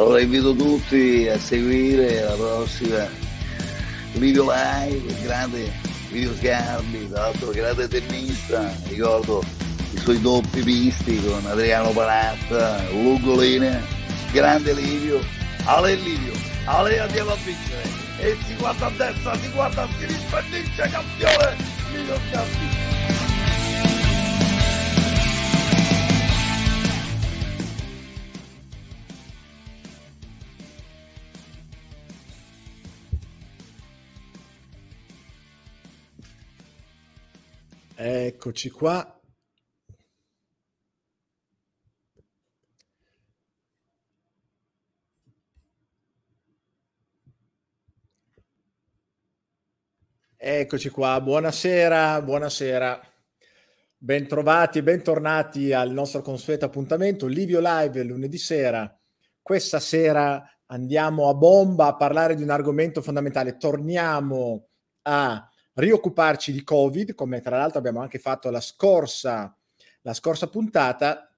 [0.00, 3.06] Allora invito tutti a seguire la prossima
[4.14, 5.70] video live, grande
[6.10, 9.44] video sgarbi, tra l'altro grande tennista, ricordo
[9.92, 13.78] i suoi doppi visti con Adriano Palazza, Lugolina,
[14.32, 15.20] grande Livio,
[15.64, 16.32] Ale Livio,
[16.64, 17.82] Ale andiamo a vincere,
[18.20, 21.56] e si guarda a destra, si guarda a sinistra e vince campione,
[21.92, 22.79] Livio Sgarbi.
[38.02, 39.20] Eccoci qua.
[50.34, 53.00] Eccoci qua, buonasera, buonasera.
[53.98, 58.98] Bentrovati, bentornati al nostro consueto appuntamento Livio Live lunedì sera.
[59.42, 63.58] Questa sera andiamo a bomba a parlare di un argomento fondamentale.
[63.58, 64.68] Torniamo
[65.02, 65.49] a
[65.80, 69.56] rioccuparci di Covid, come tra l'altro abbiamo anche fatto la scorsa,
[70.02, 71.34] la scorsa puntata,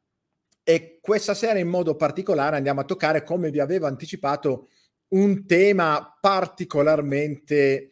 [0.62, 4.68] e questa sera in modo particolare andiamo a toccare, come vi avevo anticipato,
[5.08, 7.90] un tema particolarmente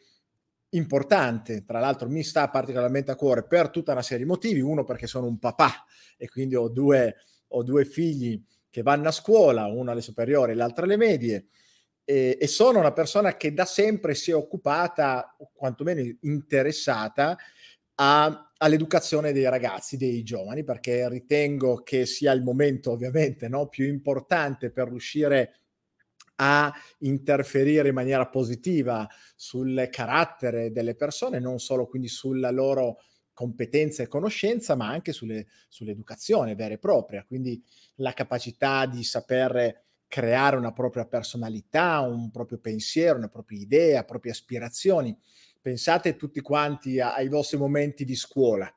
[0.71, 1.65] importante.
[1.65, 4.61] Tra l'altro mi sta particolarmente a cuore per tutta una serie di motivi.
[4.61, 5.84] Uno perché sono un papà
[6.17, 7.17] e quindi ho due,
[7.49, 11.47] ho due figli che vanno a scuola, uno alle superiori e l'altro alle medie
[12.10, 17.38] e, e sono una persona che da sempre si è occupata, o quantomeno interessata,
[17.94, 23.87] a, all'educazione dei ragazzi, dei giovani, perché ritengo che sia il momento ovviamente no, più
[23.87, 25.54] importante per riuscire
[26.43, 29.06] a interferire in maniera positiva
[29.37, 35.47] sul carattere delle persone, non solo quindi sulla loro competenza e conoscenza, ma anche sulle,
[35.69, 37.62] sull'educazione vera e propria, quindi
[37.97, 44.32] la capacità di saper creare una propria personalità, un proprio pensiero, una propria idea, proprie
[44.32, 45.16] aspirazioni.
[45.62, 48.70] Pensate tutti quanti ai vostri momenti di scuola.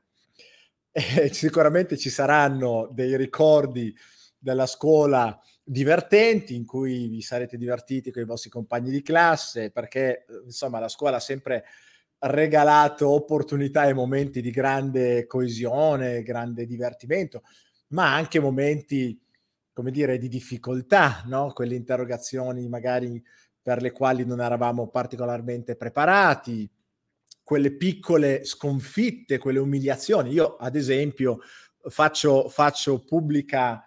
[0.96, 3.92] E sicuramente ci saranno dei ricordi
[4.38, 10.26] della scuola divertenti in cui vi sarete divertiti con i vostri compagni di classe, perché
[10.44, 11.64] insomma la scuola ha sempre
[12.20, 17.42] regalato opportunità e momenti di grande coesione, grande divertimento,
[17.88, 19.20] ma anche momenti
[19.74, 21.52] come dire, di difficoltà, no?
[21.52, 23.22] quelle interrogazioni magari
[23.60, 26.70] per le quali non eravamo particolarmente preparati,
[27.42, 30.30] quelle piccole sconfitte, quelle umiliazioni.
[30.30, 31.40] Io, ad esempio,
[31.88, 33.84] faccio, faccio pubblica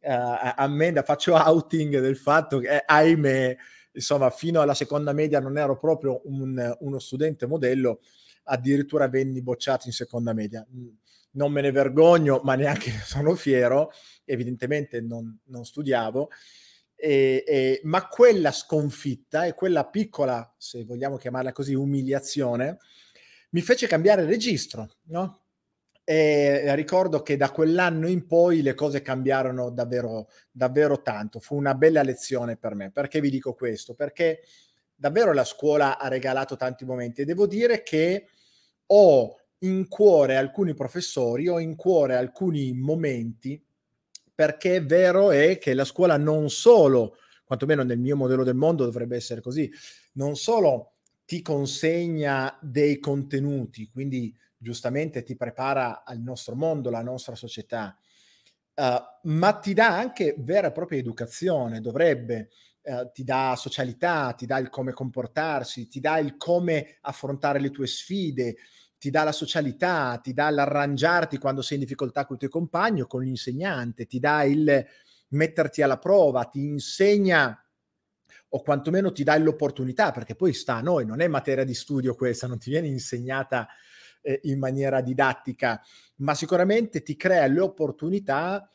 [0.00, 3.56] uh, ammenda, faccio outing del fatto che, eh, ahimè,
[3.92, 8.00] insomma, fino alla seconda media non ero proprio un, uno studente modello,
[8.44, 10.64] addirittura venni bocciato in seconda media.
[11.32, 13.90] Non me ne vergogno, ma neanche sono fiero
[14.24, 16.30] evidentemente non, non studiavo,
[16.96, 22.78] e, e, ma quella sconfitta e quella piccola, se vogliamo chiamarla così, umiliazione,
[23.50, 25.40] mi fece cambiare registro, no?
[26.06, 31.40] E ricordo che da quell'anno in poi le cose cambiarono davvero, davvero tanto.
[31.40, 32.90] Fu una bella lezione per me.
[32.90, 33.94] Perché vi dico questo?
[33.94, 34.42] Perché
[34.94, 38.26] davvero la scuola ha regalato tanti momenti e devo dire che
[38.86, 43.63] ho in cuore alcuni professori, ho in cuore alcuni momenti
[44.34, 48.84] perché è vero è che la scuola non solo, quantomeno nel mio modello del mondo
[48.84, 49.70] dovrebbe essere così,
[50.12, 50.94] non solo
[51.24, 57.96] ti consegna dei contenuti, quindi giustamente ti prepara al nostro mondo, alla nostra società,
[58.74, 58.82] uh,
[59.28, 62.48] ma ti dà anche vera e propria educazione, dovrebbe,
[62.82, 67.70] uh, ti dà socialità, ti dà il come comportarsi, ti dà il come affrontare le
[67.70, 68.56] tue sfide,
[69.04, 73.02] ti dà la socialità, ti dà l'arrangiarti quando sei in difficoltà con i tuoi compagni
[73.02, 74.82] o con l'insegnante, ti dà il
[75.28, 77.62] metterti alla prova, ti insegna
[78.48, 82.14] o quantomeno ti dà l'opportunità, perché poi sta a noi, non è materia di studio
[82.14, 83.68] questa, non ti viene insegnata
[84.22, 85.82] eh, in maniera didattica,
[86.20, 88.66] ma sicuramente ti crea le opportunità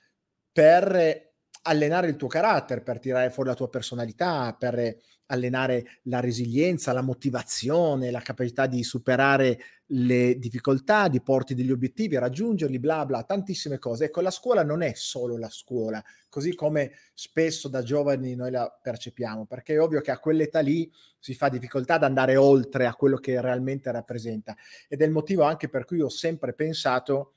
[0.51, 1.31] per
[1.63, 7.01] allenare il tuo carattere, per tirare fuori la tua personalità, per allenare la resilienza, la
[7.01, 9.59] motivazione, la capacità di superare
[9.91, 14.05] le difficoltà, di porti degli obiettivi, raggiungerli, bla bla, tantissime cose.
[14.05, 18.69] Ecco, la scuola non è solo la scuola, così come spesso da giovani noi la
[18.81, 22.93] percepiamo, perché è ovvio che a quell'età lì si fa difficoltà ad andare oltre a
[22.93, 24.55] quello che realmente rappresenta.
[24.87, 27.33] Ed è il motivo anche per cui ho sempre pensato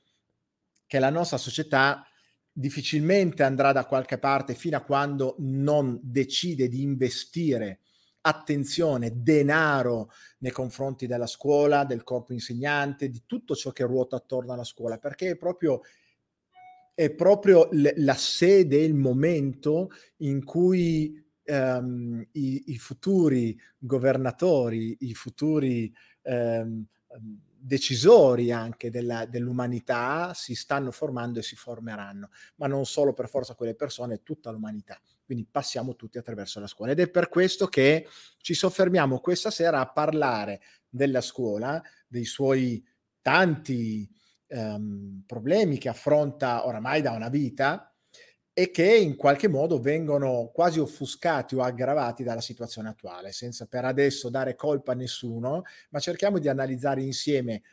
[0.85, 2.05] che la nostra società
[2.51, 7.79] difficilmente andrà da qualche parte fino a quando non decide di investire
[8.25, 10.09] attenzione, denaro
[10.39, 14.97] nei confronti della scuola, del corpo insegnante, di tutto ciò che ruota attorno alla scuola,
[14.97, 15.81] perché è proprio,
[16.93, 25.13] è proprio l- la sede, il momento in cui ehm, i, i, futuri governatori, i
[25.13, 26.85] futuri ehm,
[27.65, 33.55] decisori anche della, dell'umanità si stanno formando e si formeranno, ma non solo per forza
[33.55, 34.99] quelle persone, tutta l'umanità.
[35.23, 38.07] Quindi passiamo tutti attraverso la scuola ed è per questo che
[38.37, 42.85] ci soffermiamo questa sera a parlare della scuola, dei suoi
[43.21, 44.09] tanti
[44.47, 47.92] ehm, problemi che affronta oramai da una vita
[48.53, 53.83] e che in qualche modo vengono quasi offuscati o aggravati dalla situazione attuale, senza per
[53.85, 57.63] adesso dare colpa a nessuno, ma cerchiamo di analizzare insieme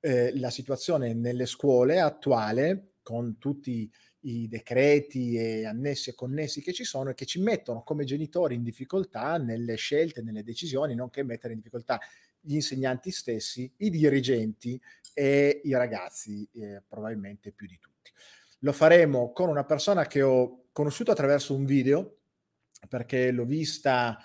[0.00, 3.90] eh, la situazione nelle scuole attuale con tutti
[4.22, 8.54] i decreti e annessi e connessi che ci sono e che ci mettono come genitori
[8.54, 11.98] in difficoltà nelle scelte, nelle decisioni, nonché mettere in difficoltà
[12.40, 14.80] gli insegnanti stessi, i dirigenti
[15.12, 17.99] e i ragazzi, eh, probabilmente più di tutti.
[18.60, 22.18] Lo faremo con una persona che ho conosciuto attraverso un video,
[22.88, 24.18] perché l'ho vista,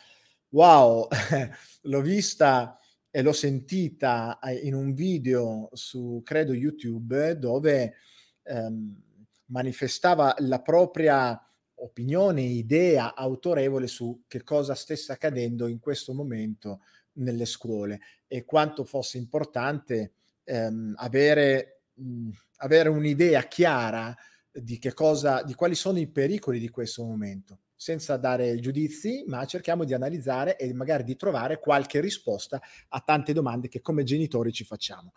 [0.49, 1.07] wow,
[1.83, 2.77] l'ho vista
[3.09, 7.95] e l'ho sentita eh, in un video su, credo, YouTube, dove
[8.43, 9.03] ehm,
[9.45, 11.39] manifestava la propria
[11.75, 16.81] opinione, idea autorevole su che cosa stesse accadendo in questo momento
[17.13, 24.15] nelle scuole e quanto fosse importante ehm, avere, mh, avere un'idea chiara
[24.51, 29.45] di che cosa, di quali sono i pericoli di questo momento, senza dare giudizi, ma
[29.45, 34.53] cerchiamo di analizzare e magari di trovare qualche risposta a tante domande che come genitori
[34.53, 35.11] ci facciamo.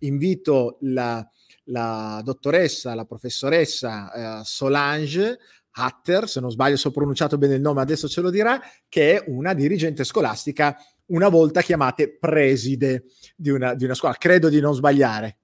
[0.00, 1.26] Invito la,
[1.64, 5.38] la dottoressa, la professoressa eh, Solange
[5.74, 9.16] Hatter, se non sbaglio se ho pronunciato bene il nome, adesso ce lo dirà, che
[9.16, 10.76] è una dirigente scolastica
[11.06, 13.04] una volta chiamate preside
[13.36, 14.14] di una, di una scuola.
[14.14, 15.38] Credo di non sbagliare.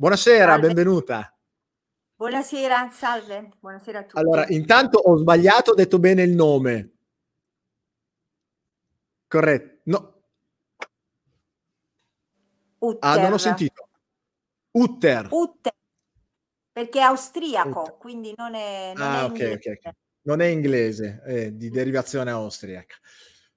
[0.00, 0.66] Buonasera, salve.
[0.68, 1.38] benvenuta.
[2.16, 4.18] Buonasera, salve, buonasera a tutti.
[4.18, 6.92] Allora, intanto ho sbagliato, ho detto bene il nome.
[9.28, 9.80] Corretto.
[9.82, 10.22] No.
[12.78, 13.10] Utter.
[13.10, 13.88] Ah, non ho sentito.
[14.70, 15.28] Utter.
[15.30, 15.72] Utter.
[16.72, 17.96] Perché è austriaco, Utter.
[17.98, 19.92] quindi non è, non ah, è okay, okay, okay.
[20.22, 22.94] Non è inglese, è di derivazione austriaca.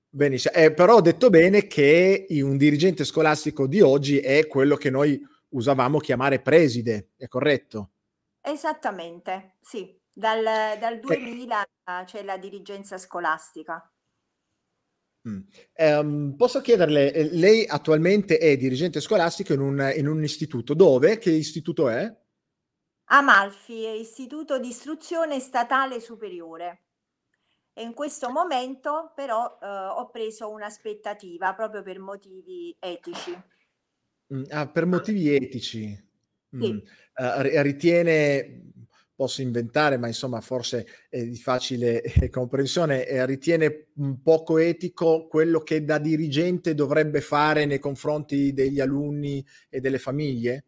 [0.09, 4.89] Benissimo, eh, però ho detto bene che un dirigente scolastico di oggi è quello che
[4.89, 7.91] noi usavamo chiamare preside, è corretto?
[8.41, 9.99] Esattamente, sì.
[10.15, 12.03] Dal, dal 2000 eh.
[12.05, 13.87] c'è la dirigenza scolastica.
[15.27, 15.39] Mm.
[15.77, 21.17] Um, posso chiederle, eh, lei attualmente è dirigente scolastico in un, in un istituto, dove?
[21.17, 22.13] Che istituto è?
[23.05, 26.83] Amalfi, Istituto di Istruzione Statale Superiore.
[27.73, 33.31] E in questo momento però eh, ho preso un'aspettativa proprio per motivi etici.
[34.49, 35.95] Ah, per motivi etici.
[36.49, 36.71] Sì.
[36.71, 36.77] Mm.
[37.15, 38.71] Uh, ritiene,
[39.15, 45.27] posso inventare, ma insomma forse è di facile eh, comprensione, eh, ritiene un poco etico
[45.27, 50.65] quello che da dirigente dovrebbe fare nei confronti degli alunni e delle famiglie?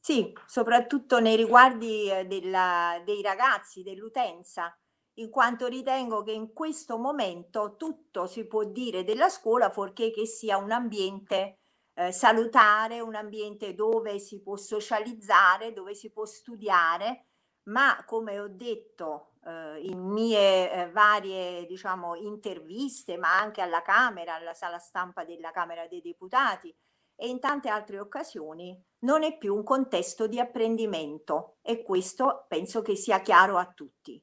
[0.00, 4.74] Sì, soprattutto nei riguardi eh, della, dei ragazzi, dell'utenza
[5.14, 10.24] in quanto ritengo che in questo momento tutto si può dire della scuola fuorché che
[10.24, 11.59] sia un ambiente
[11.94, 17.26] eh, salutare, un ambiente dove si può socializzare, dove si può studiare,
[17.64, 24.34] ma come ho detto eh, in mie eh, varie diciamo, interviste, ma anche alla Camera,
[24.34, 26.74] alla sala stampa della Camera dei Deputati
[27.14, 32.82] e in tante altre occasioni, non è più un contesto di apprendimento e questo penso
[32.82, 34.22] che sia chiaro a tutti.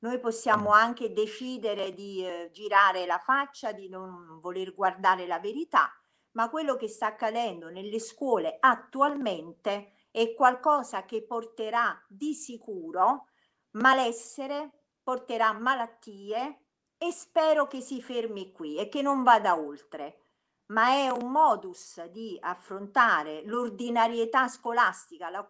[0.00, 5.90] Noi possiamo anche decidere di eh, girare la faccia, di non voler guardare la verità,
[6.38, 13.26] ma quello che sta accadendo nelle scuole attualmente è qualcosa che porterà di sicuro
[13.72, 16.66] malessere, porterà malattie
[16.96, 20.26] e spero che si fermi qui e che non vada oltre.
[20.66, 25.44] Ma è un modus di affrontare l'ordinarietà scolastica, la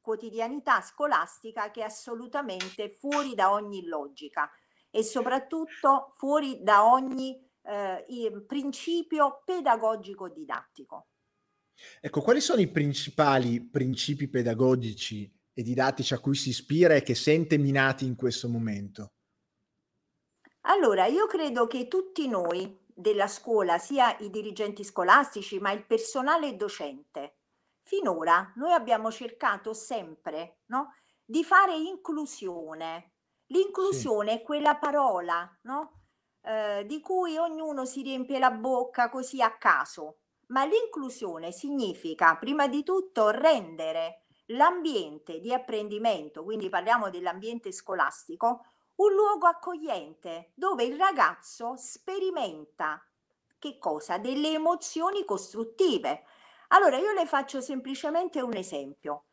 [0.00, 4.50] quotidianità scolastica che è assolutamente fuori da ogni logica
[4.90, 11.08] e soprattutto fuori da ogni eh, principio pedagogico didattico.
[12.00, 17.14] Ecco, quali sono i principali principi pedagogici e didattici a cui si ispira e che
[17.14, 19.12] sente minati in questo momento?
[20.66, 26.56] Allora, io credo che tutti noi della scuola, sia i dirigenti scolastici, ma il personale
[26.56, 27.38] docente,
[27.82, 30.94] finora noi abbiamo cercato sempre no,
[31.24, 33.12] di fare inclusione.
[33.48, 34.38] L'inclusione sì.
[34.38, 36.03] è quella parola no,
[36.44, 42.68] eh, di cui ognuno si riempie la bocca così a caso, ma l'inclusione significa prima
[42.68, 50.96] di tutto rendere l'ambiente di apprendimento, quindi parliamo dell'ambiente scolastico, un luogo accogliente dove il
[50.96, 53.02] ragazzo sperimenta
[53.64, 54.18] che cosa?
[54.18, 56.24] Delle emozioni costruttive.
[56.68, 59.24] Allora io le faccio semplicemente un esempio.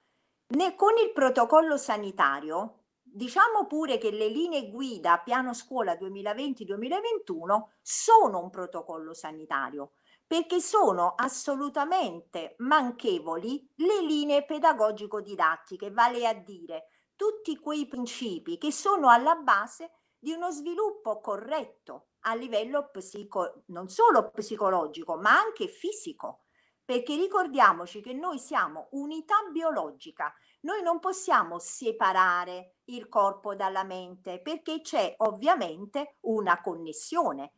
[0.55, 2.80] Ne, con il protocollo sanitario,
[3.11, 9.91] diciamo pure che le linee guida piano scuola 2020-2021 sono un protocollo sanitario
[10.25, 16.87] perché sono assolutamente manchevoli le linee pedagogico-didattiche, vale a dire
[17.17, 23.89] tutti quei principi che sono alla base di uno sviluppo corretto a livello psico, non
[23.89, 26.43] solo psicologico, ma anche fisico.
[26.85, 34.41] Perché ricordiamoci che noi siamo unità biologica, noi non possiamo separare il corpo dalla mente
[34.41, 37.53] perché c'è ovviamente una connessione.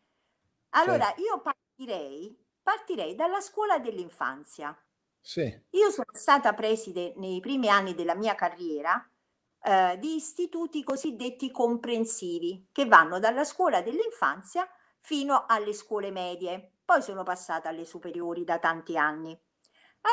[0.70, 1.22] Allora certo.
[1.22, 4.74] io partirei Partirei dalla scuola dell'infanzia.
[5.20, 5.42] Sì.
[5.72, 9.06] Io sono stata preside nei primi anni della mia carriera
[9.62, 14.66] eh, di istituti cosiddetti comprensivi che vanno dalla scuola dell'infanzia
[15.02, 16.76] fino alle scuole medie.
[16.86, 19.38] Poi sono passata alle superiori da tanti anni.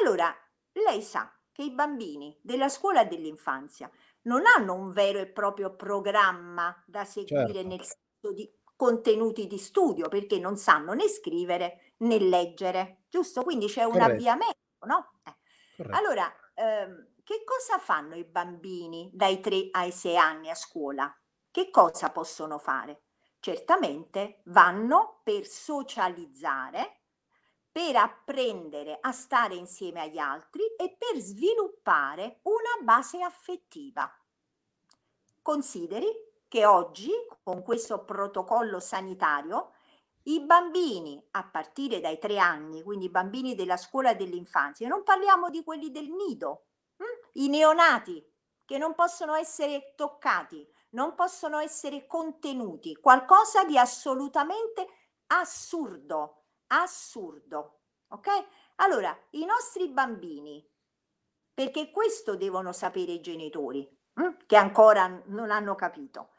[0.00, 0.34] Allora,
[0.72, 3.90] lei sa che i bambini della scuola dell'infanzia
[4.22, 7.68] non hanno un vero e proprio programma da seguire certo.
[7.68, 13.42] nel senso di contenuti di studio perché non sanno né scrivere né leggere, giusto?
[13.42, 14.12] Quindi c'è un Corretto.
[14.12, 15.12] avviamento, no?
[15.24, 15.34] Eh.
[15.90, 21.14] Allora, ehm, che cosa fanno i bambini dai 3 ai 6 anni a scuola?
[21.50, 23.02] Che cosa possono fare?
[23.38, 26.99] Certamente vanno per socializzare,
[27.72, 34.12] per apprendere a stare insieme agli altri e per sviluppare una base affettiva.
[35.42, 36.08] Consideri
[36.48, 37.10] che oggi
[37.42, 39.72] con questo protocollo sanitario
[40.24, 45.48] i bambini a partire dai tre anni, quindi i bambini della scuola dell'infanzia, non parliamo
[45.48, 47.04] di quelli del nido, hm?
[47.34, 48.22] i neonati
[48.64, 54.86] che non possono essere toccati, non possono essere contenuti, qualcosa di assolutamente
[55.28, 56.39] assurdo,
[56.70, 57.80] assurdo.
[58.08, 58.28] Ok?
[58.76, 60.66] Allora, i nostri bambini,
[61.52, 64.46] perché questo devono sapere i genitori, hm?
[64.46, 66.30] che ancora non hanno capito.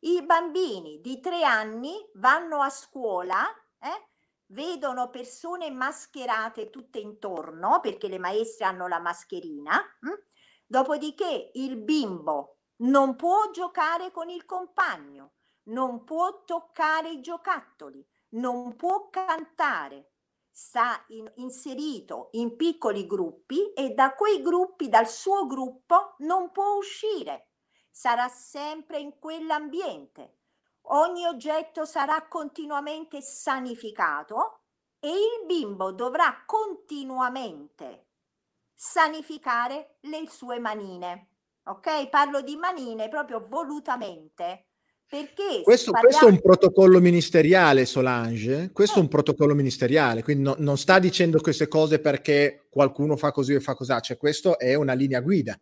[0.00, 3.46] I bambini di tre anni vanno a scuola,
[3.78, 4.08] eh,
[4.46, 10.12] vedono persone mascherate tutte intorno perché le maestre hanno la mascherina, hm?
[10.66, 18.76] dopodiché il bimbo non può giocare con il compagno, non può toccare i giocattoli, non
[18.76, 20.12] può cantare,
[20.50, 26.74] sta in, inserito in piccoli gruppi e da quei gruppi, dal suo gruppo, non può
[26.76, 27.50] uscire
[28.00, 30.38] sarà sempre in quell'ambiente.
[30.92, 34.60] Ogni oggetto sarà continuamente sanificato
[34.98, 38.06] e il bimbo dovrà continuamente
[38.74, 41.28] sanificare le sue manine.
[41.64, 42.08] Ok?
[42.08, 44.69] Parlo di manine proprio volutamente.
[45.10, 46.18] Perché questo, parliamo...
[46.18, 48.70] questo, è un protocollo ministeriale, Solange.
[48.72, 49.00] Questo eh.
[49.00, 53.54] è un protocollo ministeriale, quindi no, non sta dicendo queste cose perché qualcuno fa così
[53.54, 55.58] e fa così, cioè questo è una linea guida.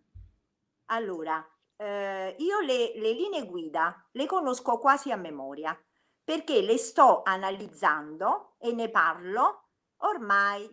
[0.90, 1.42] Allora,
[1.76, 5.74] eh, io le, le linee guida le conosco quasi a memoria
[6.22, 9.68] perché le sto analizzando e ne parlo
[10.02, 10.68] ormai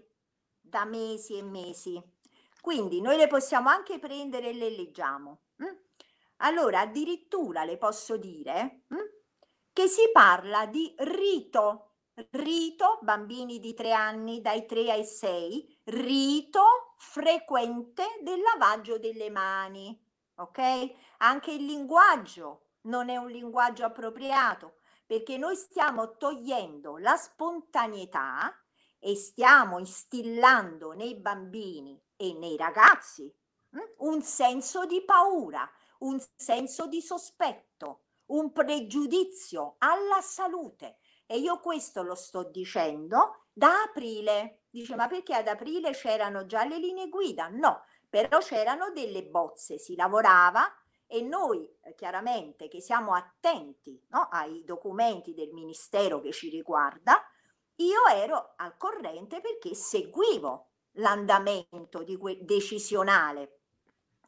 [0.59, 1.97] da mesi e mesi.
[2.59, 5.43] Quindi noi le possiamo anche prendere e le leggiamo.
[6.45, 8.95] Allora, addirittura le posso dire hm?
[9.73, 11.91] che si parla di rito.
[12.31, 20.01] Rito, bambini di tre anni, dai 3 ai 6, rito frequente del lavaggio delle mani
[20.35, 20.93] ok?
[21.17, 28.53] Anche il linguaggio non è un linguaggio appropriato perché noi stiamo togliendo la spontaneità
[28.99, 33.33] e stiamo instillando nei bambini e nei ragazzi
[33.69, 35.69] hm, un senso di paura,
[36.05, 40.97] un senso di sospetto, un pregiudizio alla salute.
[41.25, 44.63] E io questo lo sto dicendo da aprile.
[44.69, 47.47] Dice, ma perché ad aprile c'erano già le linee guida?
[47.47, 50.63] No, però c'erano delle bozze, si lavorava
[51.07, 57.23] e noi eh, chiaramente che siamo attenti no, ai documenti del Ministero che ci riguarda,
[57.77, 62.05] io ero al corrente perché seguivo l'andamento
[62.41, 63.59] decisionale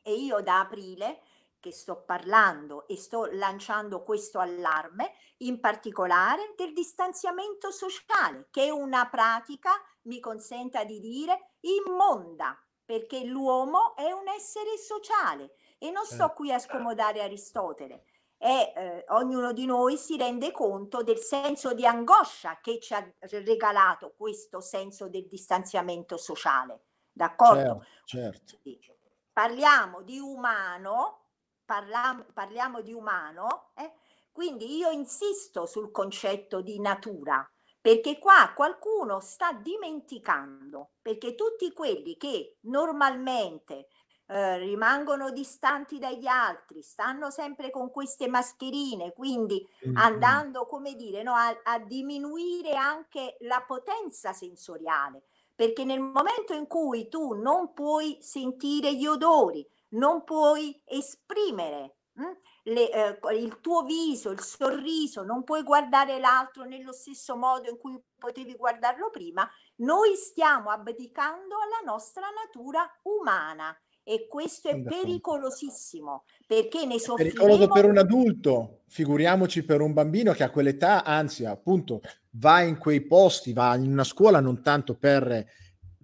[0.02, 1.22] e io da aprile
[1.60, 8.70] che sto parlando e sto lanciando questo allarme, in particolare del distanziamento sociale, che è
[8.70, 9.72] una pratica,
[10.04, 16.34] mi consenta di dire, immonda, perché l'uomo è un essere sociale e non sto certo.
[16.34, 18.04] qui a scomodare Aristotele.
[18.40, 23.14] E eh, ognuno di noi si rende conto del senso di angoscia che ci ha
[23.22, 26.84] regalato questo senso del distanziamento sociale.
[27.12, 27.84] D'accordo?
[28.06, 28.96] Certo, certo.
[29.34, 31.27] Parliamo di umano,
[31.68, 33.92] parla, parliamo di umano, eh?
[34.32, 37.48] Quindi io insisto sul concetto di natura,
[37.82, 43.88] perché qua qualcuno sta dimenticando, perché tutti quelli che normalmente
[44.28, 49.98] eh, rimangono distanti dagli altri, stanno sempre con queste mascherine, quindi mm-hmm.
[49.98, 55.24] andando, come dire, no, a, a diminuire anche la potenza sensoriale,
[55.56, 62.24] perché nel momento in cui tu non puoi sentire gli odori, non puoi esprimere mh,
[62.24, 67.70] hm, le, eh, il tuo viso, il sorriso, non puoi guardare l'altro nello stesso modo
[67.70, 74.82] in cui potevi guardarlo prima, noi stiamo abdicando alla nostra natura umana e questo è
[74.82, 77.30] pericolosissimo perché ne soffriamo.
[77.30, 82.02] È pericoloso per un adulto, figuriamoci per un bambino che a quell'età, anzi appunto,
[82.32, 85.46] va in quei posti, va in una scuola non tanto per,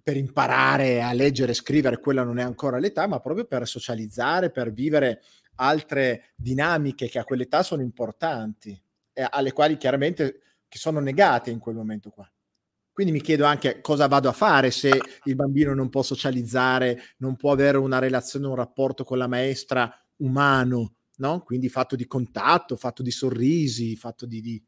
[0.04, 4.50] per imparare a leggere e scrivere, quella non è ancora l'età, ma proprio per socializzare,
[4.50, 5.22] per vivere
[5.56, 8.78] altre dinamiche che a quell'età sono importanti,
[9.14, 12.30] e alle quali chiaramente che sono negate in quel momento qua.
[12.92, 14.90] Quindi mi chiedo anche cosa vado a fare se
[15.24, 19.90] il bambino non può socializzare, non può avere una relazione, un rapporto con la maestra
[20.16, 21.40] umano, no?
[21.42, 24.40] Quindi fatto di contatto, fatto di sorrisi, fatto di...
[24.42, 24.64] di...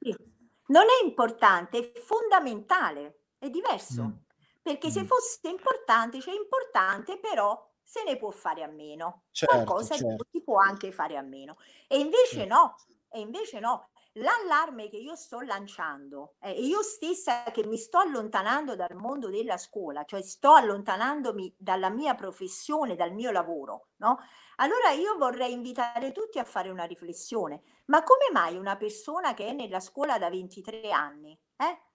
[0.69, 4.03] Non è importante, è fondamentale, è diverso.
[4.03, 4.26] Mm.
[4.67, 9.27] Perché se fosse importante, cioè importante però se ne può fare a meno.
[9.31, 10.27] Certo, Qualcosa certo.
[10.29, 11.57] si può anche fare a meno.
[11.87, 12.53] E invece certo.
[12.53, 12.77] no,
[13.11, 13.91] e invece no.
[14.15, 19.31] L'allarme che io sto lanciando, è eh, io stessa che mi sto allontanando dal mondo
[19.31, 24.19] della scuola, cioè sto allontanandomi dalla mia professione, dal mio lavoro, no?
[24.57, 27.63] Allora io vorrei invitare tutti a fare una riflessione.
[27.87, 31.86] Ma come mai una persona che è nella scuola da 23 anni, eh?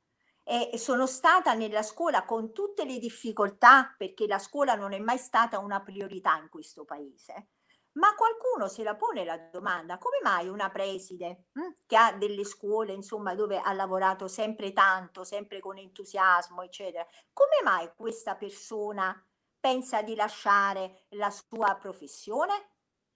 [0.43, 5.17] E sono stata nella scuola con tutte le difficoltà, perché la scuola non è mai
[5.17, 7.49] stata una priorità in questo paese,
[7.93, 12.45] ma qualcuno se la pone la domanda, come mai una preside hm, che ha delle
[12.45, 19.13] scuole, insomma, dove ha lavorato sempre tanto, sempre con entusiasmo, eccetera, come mai questa persona
[19.59, 22.69] pensa di lasciare la sua professione?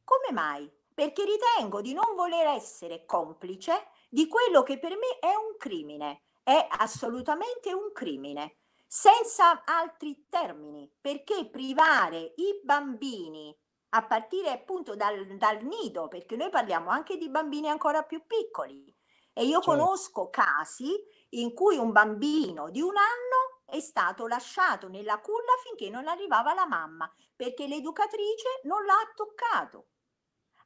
[0.04, 0.70] Come mai?
[0.94, 6.25] Perché ritengo di non voler essere complice di quello che per me è un crimine,
[6.46, 13.58] è assolutamente un crimine, senza altri termini, perché privare i bambini
[13.90, 18.96] a partire appunto dal, dal, nido, perché noi parliamo anche di bambini ancora più piccoli.
[19.34, 19.72] E io certo.
[19.72, 20.94] conosco casi
[21.30, 26.54] in cui un bambino di un anno è stato lasciato nella culla finché non arrivava
[26.54, 29.88] la mamma, perché l'educatrice non l'ha toccato.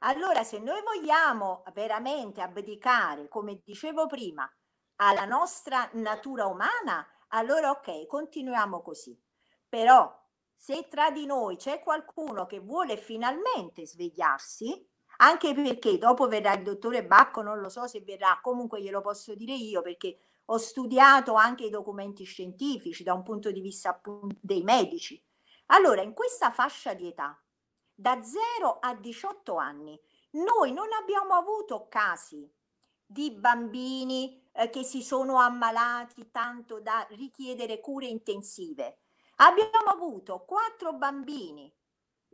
[0.00, 4.46] Allora, se noi vogliamo veramente abdicare, come dicevo prima,
[5.02, 9.18] alla nostra natura umana, allora ok, continuiamo così.
[9.68, 10.18] Però
[10.54, 14.86] se tra di noi c'è qualcuno che vuole finalmente svegliarsi,
[15.18, 19.34] anche perché dopo verrà il dottore Bacco, non lo so se verrà, comunque glielo posso
[19.34, 24.36] dire io perché ho studiato anche i documenti scientifici da un punto di vista appunto
[24.40, 25.22] dei medici.
[25.66, 27.40] Allora, in questa fascia di età,
[27.94, 29.98] da 0 a 18 anni,
[30.32, 32.50] noi non abbiamo avuto casi
[33.06, 38.98] di bambini eh, che si sono ammalati tanto da richiedere cure intensive.
[39.36, 41.72] Abbiamo avuto quattro bambini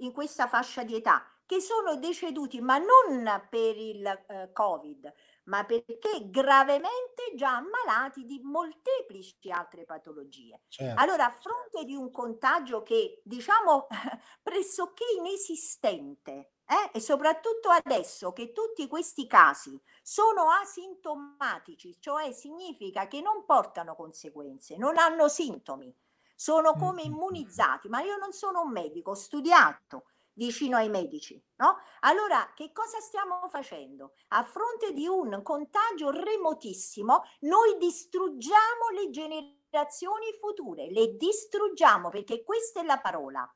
[0.00, 5.12] in questa fascia di età che sono deceduti, ma non per il eh, Covid,
[5.46, 10.62] ma perché gravemente già ammalati di molteplici altre patologie.
[10.68, 11.00] Certo.
[11.00, 13.86] Allora, a fronte di un contagio che diciamo
[14.42, 23.20] pressoché inesistente, eh, e soprattutto adesso che tutti questi casi sono asintomatici, cioè significa che
[23.20, 25.94] non portano conseguenze, non hanno sintomi
[26.38, 30.04] sono come immunizzati, ma io non sono un medico, ho studiato
[30.36, 31.76] vicino ai medici, no?
[32.00, 34.12] Allora, che cosa stiamo facendo?
[34.28, 42.80] A fronte di un contagio remotissimo, noi distruggiamo le generazioni future, le distruggiamo perché questa
[42.80, 43.50] è la parola.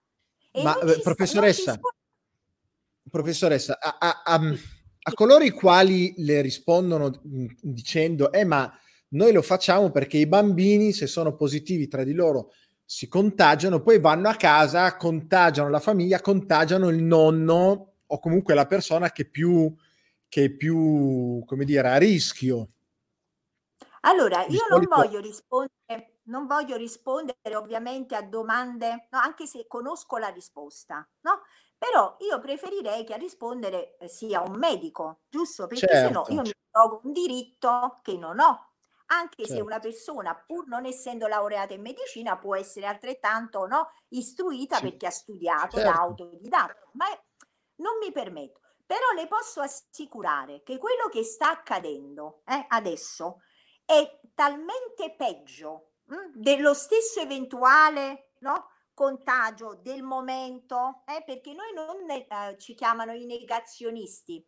[0.50, 1.80] E ma eh, professoressa, sta,
[3.10, 4.40] professoressa, a, a, a,
[5.02, 8.72] a, coloro i quali le rispondono dicendo, eh ma
[9.10, 12.52] noi lo facciamo perché i bambini, se sono positivi tra di loro,
[12.92, 18.66] si contagiano, poi vanno a casa, contagiano la famiglia, contagiano il nonno o comunque la
[18.66, 19.72] persona che è più,
[20.28, 22.70] che è più come dire, a rischio.
[24.00, 30.16] Allora, io non voglio rispondere, non voglio rispondere ovviamente a domande, no, anche se conosco
[30.16, 31.42] la risposta, no?
[31.78, 35.68] Però io preferirei che a rispondere eh, sia un medico, giusto?
[35.68, 36.24] Perché certo.
[36.24, 38.69] se no io mi trovo un diritto che non ho
[39.12, 39.54] anche certo.
[39.54, 44.82] se una persona, pur non essendo laureata in medicina, può essere altrettanto no, istruita sì.
[44.82, 45.92] perché ha studiato certo.
[45.92, 47.06] da autodidatta, ma
[47.76, 48.60] non mi permetto.
[48.86, 53.38] Però le posso assicurare che quello che sta accadendo eh, adesso
[53.84, 61.72] è talmente peggio mh, hm, dello stesso eventuale no, contagio del momento, eh, perché noi
[61.72, 64.44] non eh, ci chiamano i negazionisti.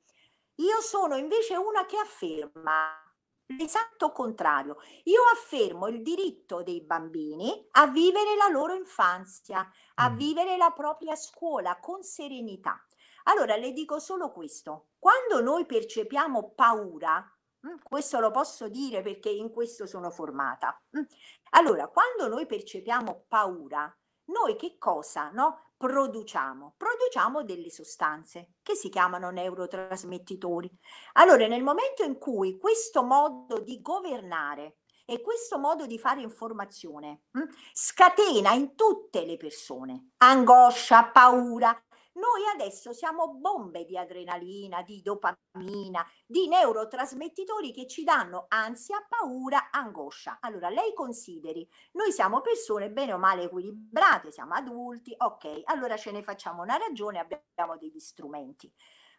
[0.56, 3.01] Io sono invece una che afferma
[3.46, 4.76] l'esatto contrario.
[5.04, 10.16] Io affermo il diritto dei bambini a vivere la loro infanzia, a mm.
[10.16, 12.84] vivere la propria scuola con serenità.
[13.24, 17.24] Allora le dico solo questo, quando noi percepiamo paura,
[17.82, 20.80] questo lo posso dire perché in questo sono formata.
[21.50, 26.74] Allora, quando noi percepiamo paura, noi che cosa no, produciamo?
[26.76, 30.70] Produciamo delle sostanze che si chiamano neurotrasmettitori.
[31.14, 37.22] Allora, nel momento in cui questo modo di governare e questo modo di fare informazione
[37.32, 37.42] mh,
[37.72, 41.76] scatena in tutte le persone angoscia, paura,
[42.14, 49.70] noi adesso siamo bombe di adrenalina, di dopamina, di neurotrasmettitori che ci danno ansia, paura,
[49.70, 50.38] angoscia.
[50.40, 56.10] Allora, lei consideri, noi siamo persone bene o male equilibrate, siamo adulti, ok, allora ce
[56.10, 58.72] ne facciamo una ragione, abbiamo degli strumenti.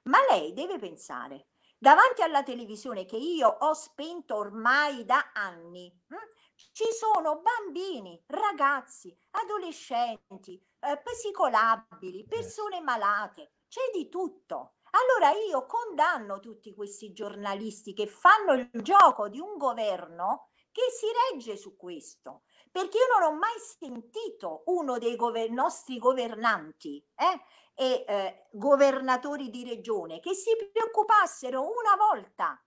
[0.04, 6.16] Ma lei deve pensare, davanti alla televisione che io ho spento ormai da anni, hm,
[6.56, 14.76] ci sono bambini, ragazzi, adolescenti, eh, psicolabili, persone malate, c'è di tutto.
[14.92, 21.06] Allora io condanno tutti questi giornalisti che fanno il gioco di un governo che si
[21.32, 27.42] regge su questo, perché io non ho mai sentito uno dei gover- nostri governanti eh,
[27.76, 32.60] e eh, governatori di regione che si preoccupassero una volta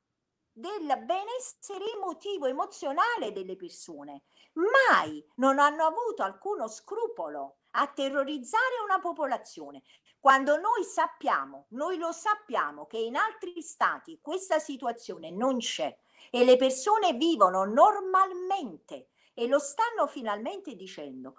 [0.58, 4.22] del benessere emotivo, emozionale delle persone.
[4.54, 9.82] Mai non hanno avuto alcuno scrupolo a terrorizzare una popolazione.
[10.18, 15.94] Quando noi sappiamo, noi lo sappiamo che in altri stati questa situazione non c'è
[16.30, 21.34] e le persone vivono normalmente e lo stanno finalmente dicendo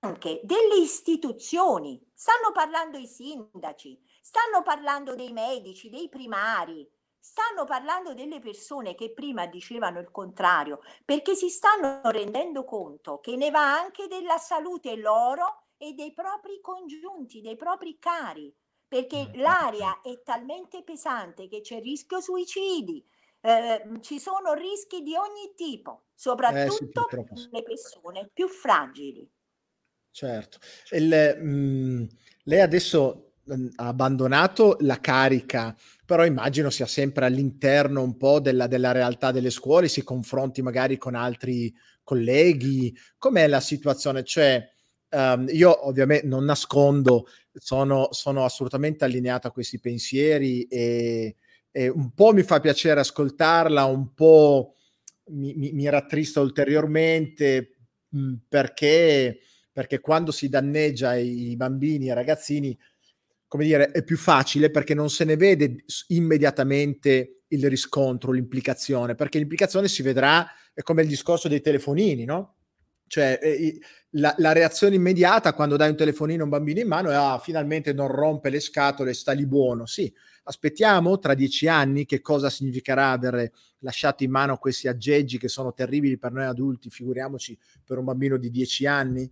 [0.00, 6.88] anche delle istituzioni, stanno parlando i sindaci, stanno parlando dei medici, dei primari,
[7.26, 13.34] stanno parlando delle persone che prima dicevano il contrario, perché si stanno rendendo conto che
[13.34, 18.54] ne va anche della salute loro e dei propri congiunti, dei propri cari,
[18.86, 23.04] perché mm, l'aria è talmente pesante che c'è rischio suicidi,
[23.40, 29.28] eh, ci sono rischi di ogni tipo, soprattutto eh sì, le persone più fragili.
[30.12, 30.58] Certo.
[30.90, 32.04] Il, mh, mm,
[32.44, 33.26] lei adesso
[33.76, 35.74] ha abbandonato la carica,
[36.06, 40.96] però immagino sia sempre all'interno un po' della, della, realtà delle scuole, si confronti magari
[40.96, 42.96] con altri colleghi.
[43.18, 44.22] Com'è la situazione?
[44.22, 44.64] Cioè,
[45.10, 51.36] um, io ovviamente non nascondo, sono, sono, assolutamente allineato a questi pensieri e,
[51.72, 54.76] e, un po' mi fa piacere ascoltarla, un po'
[55.30, 57.78] mi, mi, mi rattrista ulteriormente
[58.10, 59.40] mh, perché,
[59.72, 62.78] perché quando si danneggia i bambini e i ragazzini
[63.48, 69.38] come dire, è più facile perché non se ne vede immediatamente il riscontro, l'implicazione, perché
[69.38, 72.54] l'implicazione si vedrà, è come il discorso dei telefonini, no?
[73.08, 73.78] Cioè, eh,
[74.10, 77.38] la, la, reazione immediata quando dai un telefonino a un bambino in mano è ah,
[77.38, 79.86] finalmente non rompe le scatole, sta lì buono.
[79.86, 80.12] Sì,
[80.44, 85.72] aspettiamo tra dieci anni che cosa significherà aver lasciato in mano questi aggeggi che sono
[85.72, 89.30] terribili per noi adulti, figuriamoci per un bambino di dieci anni.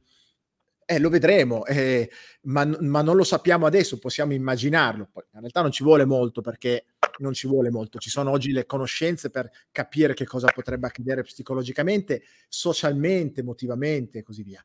[0.87, 2.11] Eh, lo vedremo, eh,
[2.43, 5.09] ma, ma, non lo sappiamo adesso, possiamo immaginarlo.
[5.11, 6.87] Poi, in realtà non ci vuole molto perché
[7.19, 11.23] non ci vuole molto, ci sono oggi le conoscenze per capire che cosa potrebbe accadere
[11.23, 14.63] psicologicamente, socialmente, emotivamente e così via.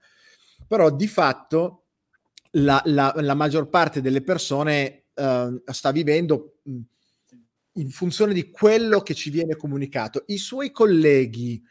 [0.67, 1.85] Però di fatto
[2.51, 6.59] la, la, la maggior parte delle persone uh, sta vivendo
[7.73, 10.23] in funzione di quello che ci viene comunicato.
[10.27, 11.61] I suoi colleghi,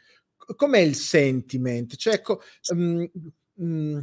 [0.55, 1.95] com'è il sentiment?
[1.95, 2.41] Cioè, co-
[2.73, 3.05] mh,
[3.53, 3.99] mh,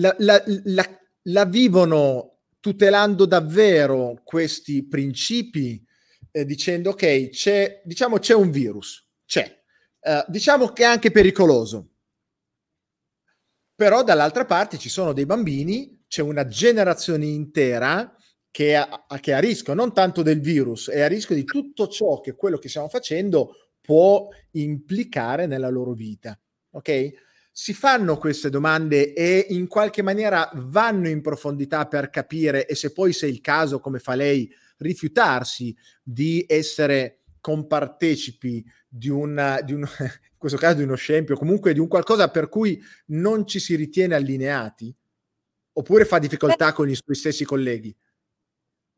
[0.00, 5.82] la, la, la, la vivono tutelando davvero questi principi,
[6.30, 9.62] eh, dicendo ok, c'è, diciamo c'è un virus, c'è,
[10.00, 11.88] uh, diciamo che è anche pericoloso,
[13.74, 18.14] però dall'altra parte ci sono dei bambini, c'è una generazione intera
[18.50, 21.44] che è, a, che è a rischio non tanto del virus, è a rischio di
[21.44, 26.38] tutto ciò che quello che stiamo facendo può implicare nella loro vita.
[26.72, 27.12] Ok?
[27.52, 32.92] Si fanno queste domande e in qualche maniera vanno in profondità per capire e se
[32.92, 39.72] poi se è il caso, come fa lei, rifiutarsi di essere compartecipi di, una, di
[39.72, 43.58] un, in questo caso di uno scempio, comunque di un qualcosa per cui non ci
[43.58, 44.94] si ritiene allineati?
[45.72, 47.96] Oppure fa difficoltà con i suoi stessi colleghi?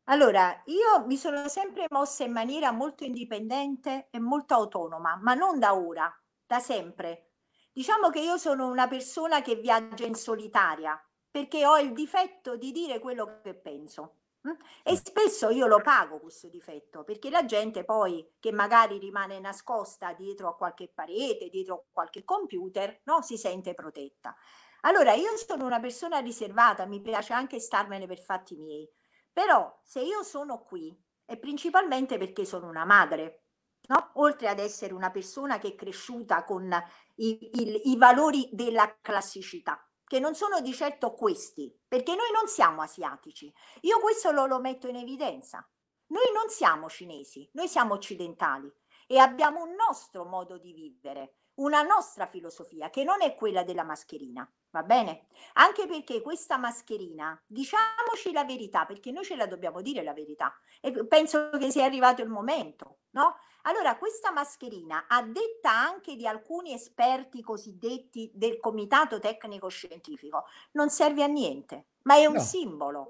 [0.07, 5.59] Allora, io mi sono sempre mossa in maniera molto indipendente e molto autonoma, ma non
[5.59, 6.13] da ora,
[6.45, 7.32] da sempre.
[7.73, 10.95] Diciamo che io sono una persona che viaggia in solitaria
[11.29, 14.17] perché ho il difetto di dire quello che penso.
[14.47, 14.53] Mm?
[14.83, 20.13] E spesso io lo pago questo difetto perché la gente poi che magari rimane nascosta
[20.13, 23.23] dietro a qualche parete, dietro a qualche computer, no?
[23.23, 24.35] si sente protetta.
[24.81, 28.87] Allora io sono una persona riservata, mi piace anche starmene per fatti miei,
[29.31, 33.45] però se io sono qui è principalmente perché sono una madre,
[33.87, 34.11] no?
[34.15, 36.69] oltre ad essere una persona che è cresciuta con
[37.15, 42.47] i, i, i valori della classicità che non sono di certo questi, perché noi non
[42.47, 43.51] siamo asiatici.
[43.81, 45.67] Io questo lo, lo metto in evidenza.
[46.07, 48.71] Noi non siamo cinesi, noi siamo occidentali
[49.07, 53.83] e abbiamo un nostro modo di vivere, una nostra filosofia che non è quella della
[53.83, 54.47] mascherina.
[54.69, 55.27] Va bene?
[55.53, 60.53] Anche perché questa mascherina, diciamoci la verità, perché noi ce la dobbiamo dire la verità
[60.81, 63.37] e penso che sia arrivato il momento, no?
[63.63, 70.89] Allora, questa mascherina, a detta anche di alcuni esperti cosiddetti del comitato tecnico scientifico, non
[70.89, 72.39] serve a niente, ma è un no.
[72.39, 73.07] simbolo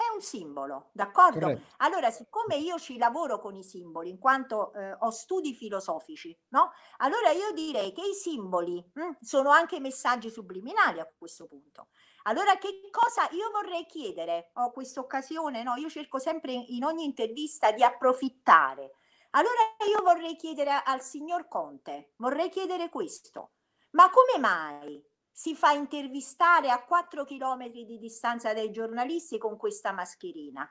[0.00, 1.40] è un simbolo, d'accordo?
[1.40, 1.74] Corretto.
[1.78, 6.72] Allora, siccome io ci lavoro con i simboli, in quanto eh, ho studi filosofici, no?
[6.98, 11.88] Allora io direi che i simboli mh, hm, sono anche messaggi subliminali a questo punto.
[12.22, 14.50] Allora, che cosa io vorrei chiedere?
[14.54, 15.74] Ho questa occasione, no?
[15.76, 18.92] Io cerco sempre in ogni intervista di approfittare.
[19.30, 23.52] Allora io vorrei chiedere al signor Conte, vorrei chiedere questo.
[23.90, 29.92] Ma come mai si fa intervistare a 4 km di distanza dai giornalisti con questa
[29.92, 30.68] mascherina.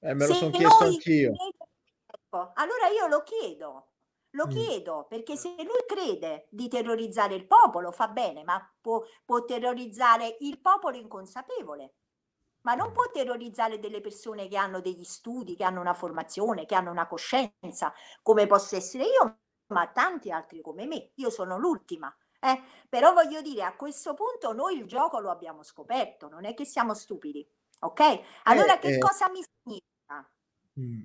[0.00, 1.32] Eh, me lo sono chiesto anch'io.
[1.32, 3.92] Ecco, allora io lo chiedo,
[4.30, 4.50] lo mm.
[4.50, 10.36] chiedo perché se lui crede di terrorizzare il popolo fa bene, ma può, può terrorizzare
[10.40, 11.94] il popolo inconsapevole
[12.64, 16.74] ma non può terrorizzare delle persone che hanno degli studi, che hanno una formazione, che
[16.74, 21.12] hanno una coscienza, come posso essere io, ma tanti altri come me.
[21.16, 22.14] Io sono l'ultima.
[22.40, 26.54] Eh, però voglio dire, a questo punto noi il gioco lo abbiamo scoperto, non è
[26.54, 27.46] che siamo stupidi.
[27.80, 28.20] Ok?
[28.44, 28.98] Allora eh, che eh.
[28.98, 30.30] cosa mi significa?
[30.80, 31.02] Mm.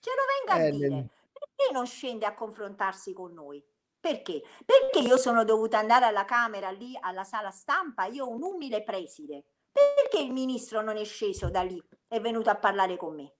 [0.00, 1.08] Ce lo venga a eh, dire.
[1.32, 3.64] Perché non scende a confrontarsi con noi?
[3.98, 4.42] Perché?
[4.64, 9.44] Perché io sono dovuta andare alla Camera, lì alla sala stampa, io un umile preside.
[9.76, 13.34] Perché il ministro non è sceso da lì, è venuto a parlare con me?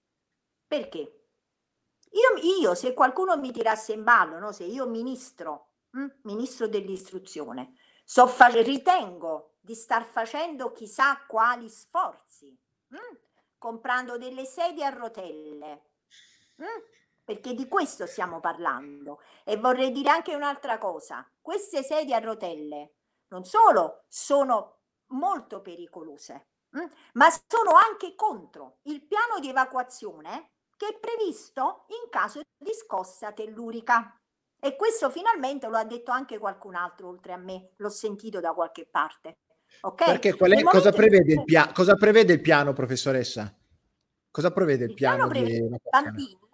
[0.67, 0.99] Perché?
[2.11, 4.51] Io, io se qualcuno mi tirasse in ballo, no?
[4.51, 6.07] se io ministro Mm?
[6.23, 7.73] ministro dell'istruzione,
[8.03, 12.55] so fa- ritengo di star facendo chissà quali sforzi,
[12.93, 13.15] mm?
[13.57, 15.85] comprando delle sedie a rotelle,
[16.61, 16.83] mm?
[17.23, 19.21] perché di questo stiamo parlando.
[19.43, 22.91] E vorrei dire anche un'altra cosa, queste sedie a rotelle
[23.29, 24.76] non solo sono
[25.07, 26.47] molto pericolose,
[27.13, 33.31] ma sono anche contro il piano di evacuazione che è previsto in caso di scossa
[33.31, 34.19] tellurica.
[34.59, 38.53] E questo finalmente lo ha detto anche qualcun altro oltre a me, l'ho sentito da
[38.53, 39.37] qualche parte.
[39.81, 40.07] Okay?
[40.07, 43.55] Perché è, cosa, prevede il pia- cosa prevede il piano, professoressa?
[44.31, 45.27] Cosa prevede il, il piano?
[45.27, 46.45] piano prevede i bambini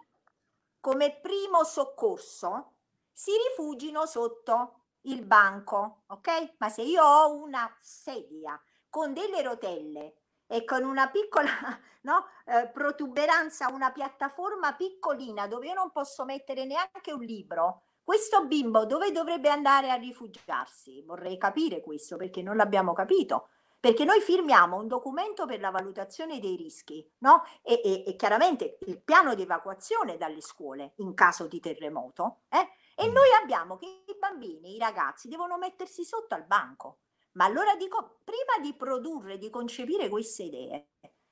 [0.84, 2.72] come primo soccorso
[3.10, 6.54] si rifugino sotto il banco, ok?
[6.58, 11.50] Ma se io ho una sedia con delle rotelle e con una piccola
[12.02, 18.44] no, eh, protuberanza, una piattaforma piccolina dove io non posso mettere neanche un libro, questo
[18.44, 21.02] bimbo dove dovrebbe andare a rifugiarsi?
[21.06, 23.48] Vorrei capire questo perché non l'abbiamo capito.
[23.80, 27.44] Perché noi firmiamo un documento per la valutazione dei rischi, no?
[27.62, 32.66] E, e, e chiaramente il piano di evacuazione dalle scuole in caso di terremoto, eh?
[32.94, 37.00] E noi abbiamo che i bambini, i ragazzi devono mettersi sotto al banco.
[37.32, 40.90] Ma allora dico, prima di produrre, di concepire queste idee,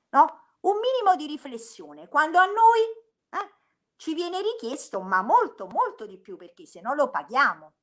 [0.09, 0.41] no?
[0.61, 2.07] Un minimo di riflessione.
[2.07, 2.81] Quando a noi
[3.29, 3.53] eh,
[3.95, 7.73] ci viene richiesto, ma molto, molto di più, perché se no lo paghiamo,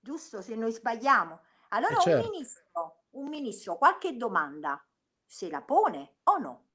[0.00, 0.42] giusto?
[0.42, 1.40] Se noi sbagliamo.
[1.68, 2.26] Allora eh certo.
[2.26, 4.84] un ministro, un ministro, qualche domanda
[5.24, 6.68] se la pone o no?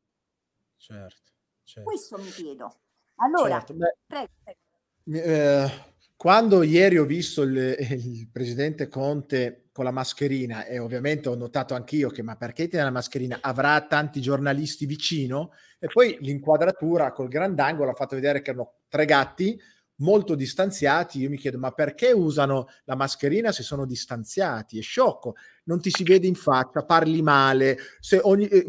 [0.77, 1.31] Certo.
[1.63, 1.89] certo.
[1.89, 2.79] Questo mi chiedo.
[3.15, 3.75] Allora, certo.
[4.05, 4.59] Prego, prego.
[5.07, 11.35] Eh, quando ieri ho visto il, il, presidente Conte con la mascherina e ovviamente ho
[11.35, 13.39] notato anch'io che ma perché tiene la mascherina?
[13.41, 19.05] Avrà tanti giornalisti vicino e poi l'inquadratura col grandangolo ha fatto vedere che erano tre
[19.05, 19.59] gatti
[19.97, 21.19] molto distanziati.
[21.19, 24.79] Io mi chiedo ma perché usano la mascherina se sono distanziati?
[24.79, 28.65] È sciocco, non ti si vede in faccia, parli male, se ogni, eh,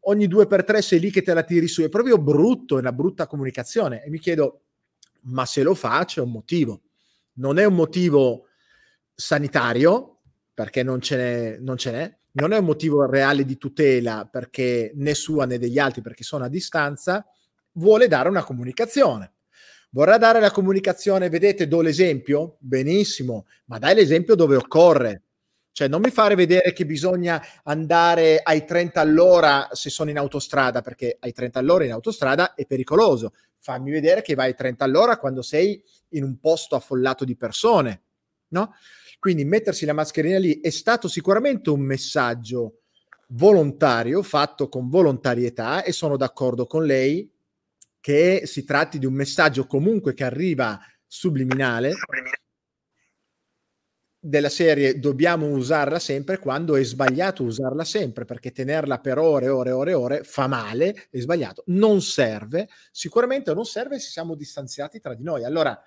[0.00, 2.80] ogni due per tre sei lì che te la tiri su, è proprio brutto, è
[2.80, 4.62] una brutta comunicazione e mi chiedo
[5.28, 6.82] ma se lo fa c'è un motivo
[7.36, 8.46] non è un motivo
[9.14, 10.18] sanitario,
[10.52, 14.92] perché non ce n'è, non ce n'è, non è un motivo reale di tutela perché
[14.94, 17.26] né sua né degli altri perché sono a distanza,
[17.72, 19.32] vuole dare una comunicazione.
[19.90, 22.56] Vorrà dare la comunicazione, vedete, do l'esempio?
[22.58, 25.22] Benissimo, ma dai l'esempio dove occorre.
[25.76, 30.80] Cioè, non mi fare vedere che bisogna andare ai 30 all'ora se sono in autostrada,
[30.80, 33.34] perché ai 30 all'ora in autostrada è pericoloso.
[33.58, 35.78] Fammi vedere che vai ai 30 all'ora quando sei
[36.12, 38.04] in un posto affollato di persone,
[38.52, 38.72] no?
[39.18, 42.84] Quindi mettersi la mascherina lì è stato sicuramente un messaggio
[43.28, 47.30] volontario, fatto con volontarietà e sono d'accordo con lei
[48.00, 51.92] che si tratti di un messaggio comunque che arriva subliminale
[54.28, 59.70] della serie dobbiamo usarla sempre quando è sbagliato usarla sempre perché tenerla per ore, ore,
[59.70, 65.14] ore, ore fa male, è sbagliato, non serve, sicuramente non serve se siamo distanziati tra
[65.14, 65.44] di noi.
[65.44, 65.80] Allora,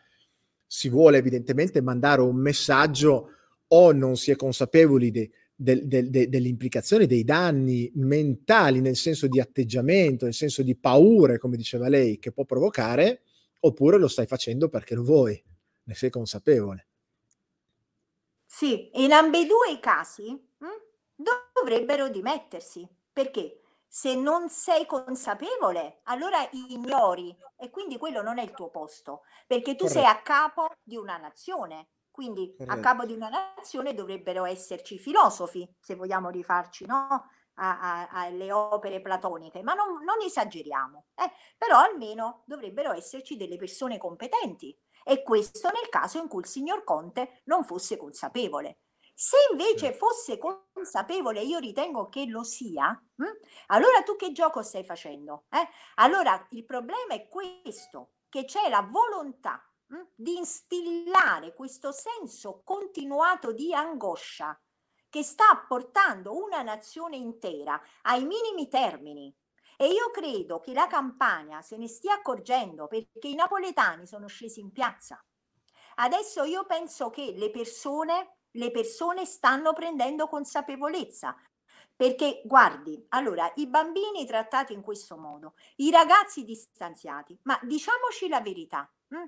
[0.66, 3.32] si vuole evidentemente mandare un messaggio
[3.68, 9.28] o non si è consapevoli de, de, de, delle implicazioni, dei danni mentali, nel senso
[9.28, 13.24] di atteggiamento, nel senso di paure, come diceva lei, che può provocare,
[13.60, 15.44] oppure lo stai facendo perché lo vuoi,
[15.84, 16.89] ne sei consapevole.
[18.60, 22.86] Sì, in ambedue i casi mh, hm, dovrebbero dimettersi.
[23.10, 23.62] Perché?
[23.88, 29.78] Se non sei consapevole, allora ignori e quindi quello non è il tuo posto, perché
[29.78, 30.02] tu Corretto.
[30.02, 31.88] sei a capo di una nazione.
[32.12, 32.78] Quindi Corretto.
[32.78, 37.30] a capo di una nazione dovrebbero esserci filosofi, se vogliamo rifarci no?
[37.54, 41.06] alle opere platoniche, ma non, non esageriamo.
[41.16, 41.32] Eh?
[41.58, 44.78] Però almeno dovrebbero esserci delle persone competenti
[45.10, 48.82] e questo nel caso in cui il signor Conte non fosse consapevole.
[49.16, 53.24] Se invece fosse consapevole, io ritengo che lo sia, mh?
[53.24, 55.46] Hm, allora tu che gioco stai facendo?
[55.50, 55.68] Eh?
[55.96, 62.62] Allora il problema è questo, che c'è la volontà mh, hm, di instillare questo senso
[62.64, 64.56] continuato di angoscia
[65.10, 69.36] che sta portando una nazione intera ai minimi termini.
[69.82, 74.60] E io credo che la campagna se ne stia accorgendo perché i napoletani sono scesi
[74.60, 75.24] in piazza.
[75.96, 81.34] Adesso io penso che le persone le persone stanno prendendo consapevolezza.
[81.96, 88.42] Perché guardi, allora i bambini trattati in questo modo, i ragazzi distanziati, ma diciamoci la
[88.42, 89.24] verità, mh?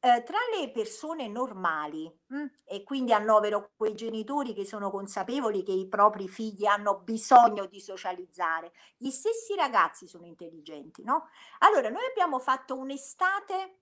[0.00, 5.64] Eh, tra le persone normali, mh, hm, e quindi annovero quei genitori che sono consapevoli
[5.64, 11.28] che i propri figli hanno bisogno di socializzare, gli stessi ragazzi sono intelligenti, no?
[11.58, 13.80] Allora, noi abbiamo fatto un'estate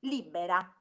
[0.00, 0.72] libera,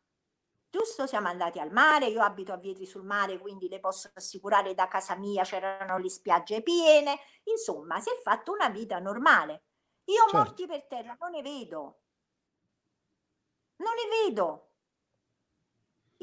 [0.69, 1.08] giusto?
[1.08, 4.88] Siamo andati al mare, io abito a Vietri sul mare, quindi le posso assicurare da
[4.88, 9.63] casa mia c'erano le spiagge piene, insomma, si è fatto una vita normale.
[10.06, 10.38] Io certo.
[10.38, 12.02] morti per terra non ne vedo.
[13.80, 14.64] Non ne vedo.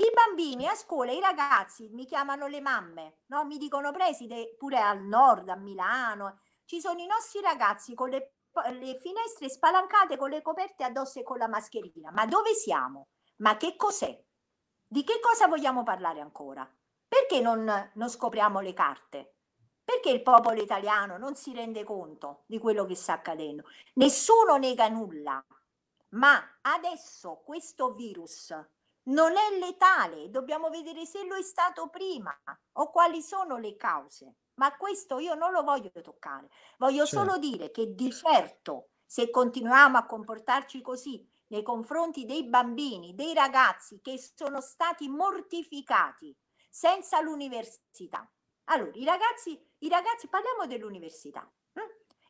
[0.03, 3.45] I bambini a scuola, i ragazzi mi chiamano le mamme, no?
[3.45, 6.41] mi dicono preside pure al nord, a Milano.
[6.65, 8.35] Ci sono i nostri ragazzi con le,
[8.81, 12.11] le finestre spalancate, con le coperte addosso e con la mascherina.
[12.11, 13.11] Ma dove siamo?
[13.37, 14.21] Ma che cos'è?
[14.85, 16.69] Di che cosa vogliamo parlare ancora?
[17.07, 19.37] Perché non, non scopriamo le carte?
[19.85, 23.63] Perché il popolo italiano non si rende conto di quello che sta accadendo?
[23.95, 25.45] Nessuno nega nulla,
[26.11, 28.53] ma adesso questo virus
[29.05, 32.37] non è letale, dobbiamo vedere se lo è stato prima
[32.73, 34.37] o quali sono le cause.
[34.55, 36.49] Ma questo io non lo voglio toccare,
[36.79, 37.25] voglio certo.
[37.25, 43.35] solo dire che di certo se continuiamo a comportarci così nei confronti dei bambini, dei
[43.35, 46.35] ragazzi che sono stati mortificati
[46.71, 48.31] senza l'università.
[48.65, 51.51] Allora, i ragazzi, i ragazzi parliamo dell'università.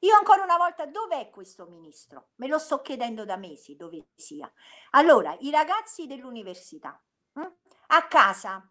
[0.02, 2.30] Io ancora una volta, dov'è questo ministro?
[2.36, 4.52] Me lo sto chiedendo da mesi dove sia.
[4.90, 7.00] Allora, i ragazzi dell'università,
[7.34, 7.46] hm?
[7.88, 8.68] a casa,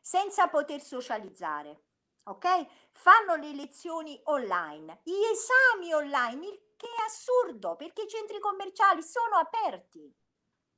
[0.00, 1.84] senza poter socializzare,
[2.24, 2.66] ok?
[2.92, 9.02] Fanno le lezioni online, gli esami online, il che è assurdo perché i centri commerciali
[9.02, 10.12] sono aperti.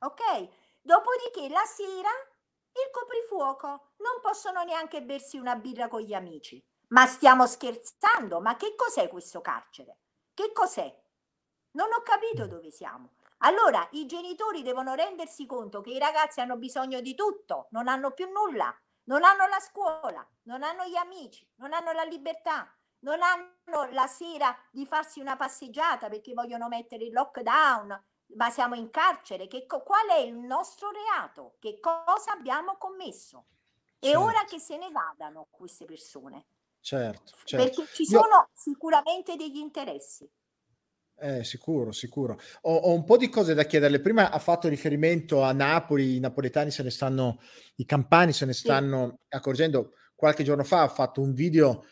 [0.01, 0.49] Ok?
[0.81, 2.11] Dopodiché la sera
[2.79, 3.67] il coprifuoco,
[3.99, 6.65] non possono neanche bersi una birra con gli amici.
[6.89, 8.41] Ma stiamo scherzando?
[8.41, 9.99] Ma che cos'è questo carcere?
[10.33, 10.95] Che cos'è?
[11.73, 13.17] Non ho capito dove siamo.
[13.39, 18.13] Allora i genitori devono rendersi conto che i ragazzi hanno bisogno di tutto, non hanno
[18.13, 18.75] più nulla,
[19.05, 24.07] non hanno la scuola, non hanno gli amici, non hanno la libertà, non hanno la
[24.07, 28.05] sera di farsi una passeggiata perché vogliono mettere il lockdown,
[28.37, 29.47] ma siamo in carcere.
[29.47, 31.57] Che, qual è il nostro reato?
[31.59, 33.47] Che cosa abbiamo commesso?
[34.01, 34.21] E certo.
[34.21, 36.47] ora che se ne vadano queste persone.
[36.81, 37.65] Certo, certo.
[37.65, 38.51] Perché ci sono Io...
[38.55, 40.29] sicuramente degli interessi.
[41.21, 42.39] Eh, sicuro, sicuro.
[42.63, 44.01] Ho, ho, un po' di cose da chiederle.
[44.01, 47.41] Prima ha fatto riferimento a Napoli, i napoletani se ne stanno,
[47.77, 49.37] i campani se ne stanno sì.
[49.37, 49.93] accorgendo.
[50.15, 51.85] Qualche giorno fa ha fatto un video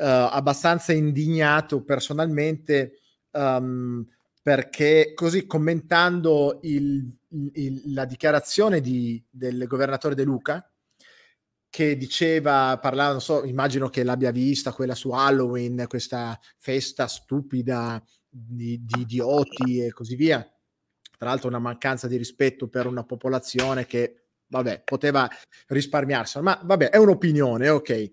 [0.00, 3.00] abbastanza indignato personalmente
[3.32, 4.06] um,
[4.42, 7.10] perché così commentando il,
[7.52, 10.72] il, la dichiarazione di, del governatore De Luca
[11.70, 18.02] che diceva, parlava, non so, immagino che l'abbia vista quella su Halloween, questa festa stupida
[18.28, 20.40] di, di idioti e così via.
[21.16, 25.28] Tra l'altro una mancanza di rispetto per una popolazione che, vabbè, poteva
[25.66, 28.10] risparmiarsela, ma vabbè, è un'opinione, ok.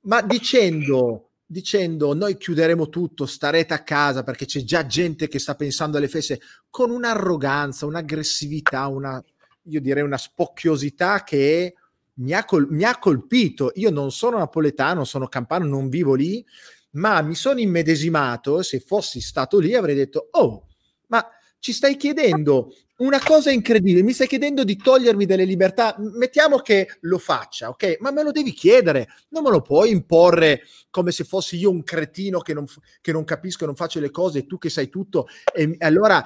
[0.00, 5.54] Ma dicendo, dicendo noi chiuderemo tutto, starete a casa perché c'è già gente che sta
[5.54, 9.22] pensando alle feste con un'arroganza, un'aggressività, una,
[9.62, 11.74] io direi una spocchiosità che
[12.16, 13.72] mi ha, col- mi ha colpito.
[13.74, 16.44] Io non sono napoletano, sono campano, non vivo lì,
[16.92, 20.68] ma mi sono immedesimato, se fossi stato lì avrei detto, oh,
[21.08, 21.26] ma
[21.58, 26.96] ci stai chiedendo una cosa incredibile, mi stai chiedendo di togliermi delle libertà, mettiamo che
[27.00, 27.98] lo faccia, ok?
[28.00, 31.82] Ma me lo devi chiedere, non me lo puoi imporre come se fossi io un
[31.82, 32.64] cretino che non,
[33.02, 36.24] che non capisco non faccio le cose e tu che sai tutto e allora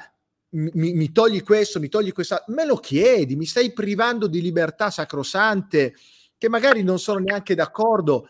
[0.50, 4.90] mi, mi, togli questo, mi togli questa, me lo chiedi, mi stai privando di libertà
[4.90, 5.94] sacrosante
[6.36, 8.28] che magari non sono neanche d'accordo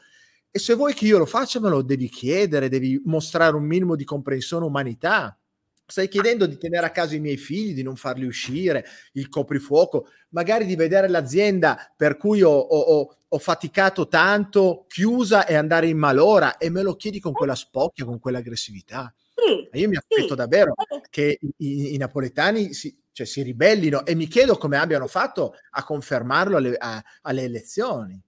[0.51, 3.95] e se vuoi che io lo faccia me lo devi chiedere, devi mostrare un minimo
[3.95, 5.39] di comprensione umanità.
[5.87, 10.07] Stai chiedendo di tenere a casa i miei figli, di non farli uscire, il coprifuoco,
[10.31, 15.99] magari di vedere l'azienda per cui ho, ho, ho faticato tanto chiusa e andare in
[15.99, 19.13] malora e me lo chiedi con quella spocchia, con quell'aggressività.
[19.41, 20.35] Sì, io mi aspetto sì.
[20.35, 20.75] davvero
[21.09, 25.85] che i, i napoletani si, cioè, si, ribellino e mi chiedo come abbiano fatto a
[25.85, 28.23] confermarlo alle, a, alle elezioni.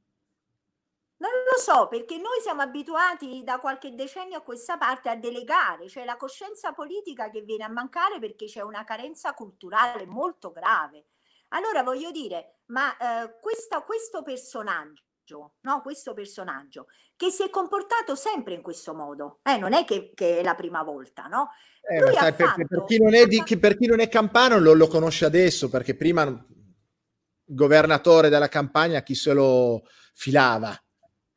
[1.18, 5.88] Non lo so, perché noi siamo abituati da qualche decennio a questa parte a delegare,
[5.88, 11.06] cioè la coscienza politica che viene a mancare perché c'è una carenza culturale molto grave.
[11.50, 15.04] Allora voglio dire, ma eh, questa, questo personaggio
[15.60, 15.80] no?
[15.82, 20.38] questo personaggio che si è comportato sempre in questo modo, eh, non è che, che,
[20.38, 21.50] è la prima volta, no?
[21.82, 24.72] Eh, sai, per, fatto, per, chi non è di, per chi non è campano lo,
[24.72, 26.46] lo conosce adesso, perché prima
[27.44, 29.82] governatore della campagna chi se lo
[30.14, 30.76] filava.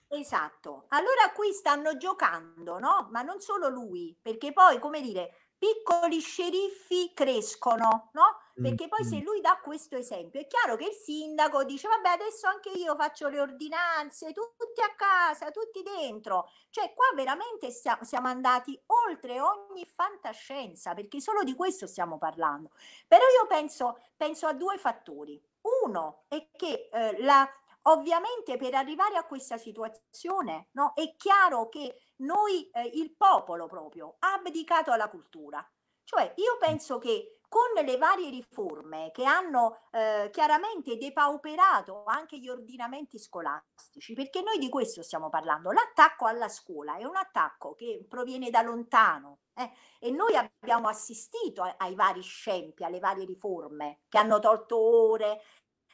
[0.07, 3.09] Esatto, allora qui stanno giocando, no?
[3.11, 8.38] Ma non solo lui, perché poi, come dire, piccoli sceriffi crescono, no?
[8.60, 12.47] Perché poi se lui dà questo esempio, è chiaro che il sindaco dice, vabbè, adesso
[12.47, 16.49] anche io faccio le ordinanze, tutti a casa, tutti dentro.
[16.70, 22.72] Cioè qua veramente siamo andati oltre ogni fantascienza, perché solo di questo stiamo parlando.
[23.08, 25.39] Però io penso, penso a due fattori.
[25.86, 27.47] Uno è che eh, la,
[27.84, 34.16] ovviamente per arrivare a questa situazione no, è chiaro che noi, eh, il popolo proprio,
[34.20, 35.68] ha abdicato alla cultura.
[36.03, 42.49] Cioè io penso che con le varie riforme che hanno eh, chiaramente depauperato anche gli
[42.49, 48.05] ordinamenti scolastici, perché noi di questo stiamo parlando, l'attacco alla scuola è un attacco che
[48.07, 54.01] proviene da lontano eh, e noi abbiamo assistito ai, ai vari scempi, alle varie riforme
[54.09, 55.41] che hanno tolto ore,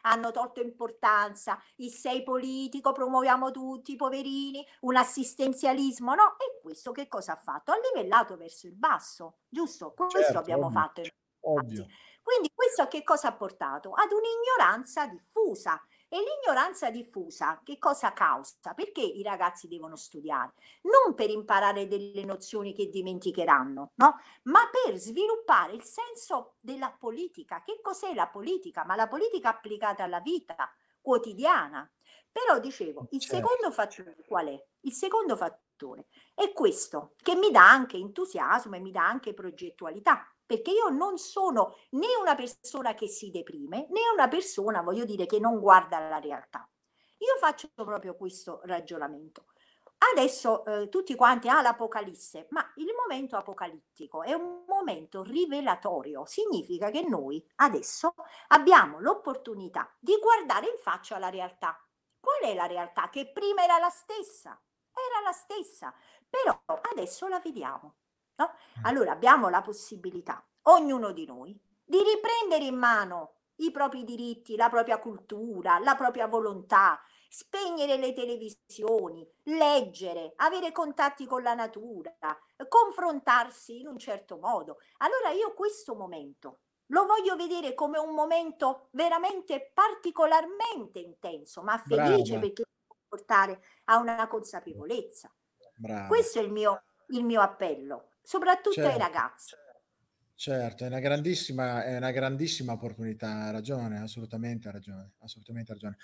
[0.02, 6.36] hanno tolto importanza, il sei politico, promuoviamo tutti i poverini, un assistenzialismo, no?
[6.38, 7.72] E questo che cosa ha fatto?
[7.72, 9.94] Ha livellato verso il basso, giusto?
[9.94, 11.02] Questo certo, abbiamo fatto.
[11.42, 11.88] Ovvio.
[12.22, 13.92] Quindi questo a che cosa ha portato?
[13.94, 18.74] Ad un'ignoranza diffusa e l'ignoranza diffusa che cosa causa?
[18.76, 20.54] Perché i ragazzi devono studiare?
[20.84, 24.20] Non per imparare delle nozioni che dimenticheranno, no?
[24.44, 27.64] Ma per sviluppare il senso della politica.
[27.64, 28.84] Che cos'è la politica?
[28.86, 30.72] Ma la politica applicata alla vita
[31.02, 31.90] quotidiana.
[32.32, 33.36] Però dicevo, il certo.
[33.38, 34.66] secondo fattore qual è?
[34.82, 40.26] Il secondo fattore è questo, che mi dà anche entusiasmo e mi dà anche progettualità
[40.52, 45.26] perché io non sono né una persona che si deprime, né una persona, voglio dire,
[45.26, 46.70] che non guarda la realtà.
[47.20, 49.46] Io faccio proprio questo ragionamento.
[50.12, 56.90] Adesso eh, tutti quanti, ah, l'Apocalisse, ma il momento apocalittico è un momento rivelatorio, significa
[56.90, 58.14] che noi adesso
[58.50, 61.82] abbiamo l'opportunità di guardare in faccia la realtà.
[62.20, 63.08] Qual è la realtà?
[63.10, 65.94] Che prima era la stessa, era la stessa,
[66.28, 68.01] però adesso la vediamo.
[68.42, 68.54] No?
[68.80, 68.86] Mm.
[68.86, 74.70] Allora abbiamo la possibilità, ognuno di noi, di riprendere in mano i propri diritti, la
[74.70, 82.16] propria cultura, la propria volontà, spegnere le televisioni, leggere, avere contatti con la natura,
[82.68, 84.80] confrontarsi in un certo modo.
[84.98, 92.32] Allora io questo momento lo voglio vedere come un momento veramente particolarmente intenso, ma felice
[92.32, 92.40] Brava.
[92.40, 95.34] perché può portare a una consapevolezza.
[95.76, 96.08] Brava.
[96.08, 98.92] Questo è il mio, il mio appello soprattutto certo.
[98.92, 99.56] ai ragazzi.
[100.42, 105.98] Certo, è una grandissima, è una grandissima opportunità, ha ragione, assolutamente ha ragione, assolutamente ragione.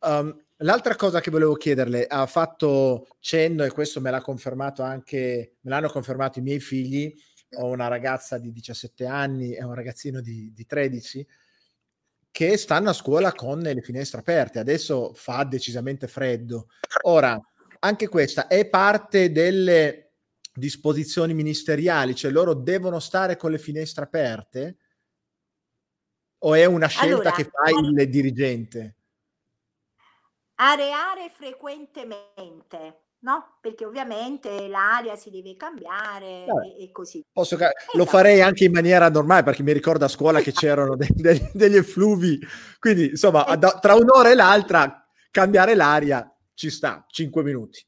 [0.00, 5.58] Um, l'altra cosa che volevo chiederle, ha fatto cenno, e questo me l'ha confermato anche,
[5.60, 7.14] me l'hanno confermato i miei figli,
[7.56, 11.24] ho una ragazza di 17 anni e un ragazzino di, di 13,
[12.32, 14.58] che stanno a scuola con le finestre aperte.
[14.58, 16.66] Adesso fa decisamente freddo.
[17.02, 17.40] Ora,
[17.78, 20.03] anche questa è parte delle
[20.54, 24.76] disposizioni ministeriali, cioè loro devono stare con le finestre aperte?
[26.44, 28.96] O è una scelta allora, che fa il dirigente?
[30.56, 33.58] Areare frequentemente, no?
[33.60, 37.24] Perché ovviamente l'aria si deve cambiare e, e, così.
[37.32, 38.04] Posso, lo esatto.
[38.04, 41.76] farei anche in maniera normale perché mi ricordo a scuola che c'erano de, de, degli
[41.76, 42.38] effluvi,
[42.78, 47.84] quindi insomma da, tra un'ora e l'altra cambiare l'aria ci sta, 5 minuti.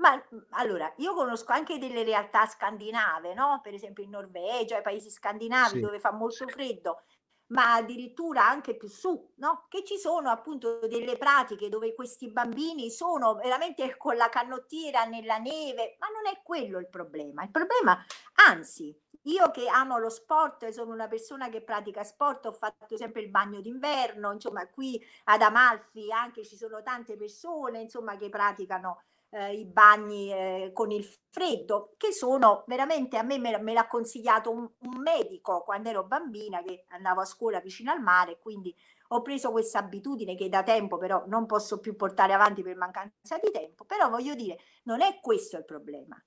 [0.00, 3.60] Ma mhmm, allora, io conosco anche delle realtà scandinave, no?
[3.62, 5.80] Per esempio in Norvegia, i paesi scandinavi Sì.
[5.80, 7.02] dove fa molto freddo,
[7.48, 9.66] ma addirittura anche più su, no?
[9.68, 15.36] Che ci sono appunto delle pratiche dove questi bambini sono veramente con la canottiera nella
[15.38, 17.42] neve, ma non è quello il problema.
[17.42, 18.02] Il problema,
[18.48, 23.20] anzi, io che amo lo sport, sono una persona che pratica sport, ho fatto sempre
[23.20, 29.02] il bagno d'inverno, insomma, qui ad Amalfi anche ci sono tante persone, insomma, che praticano
[29.30, 33.86] eh, i bagni eh, con il freddo, che sono veramente, a me me, me l'ha
[33.86, 38.74] consigliato un, un, medico quando ero bambina, che andavo a scuola vicino al mare, quindi
[39.08, 43.38] ho preso questa abitudine che da tempo però non posso più portare avanti per mancanza
[43.38, 46.22] di tempo, però voglio dire, non è questo il problema.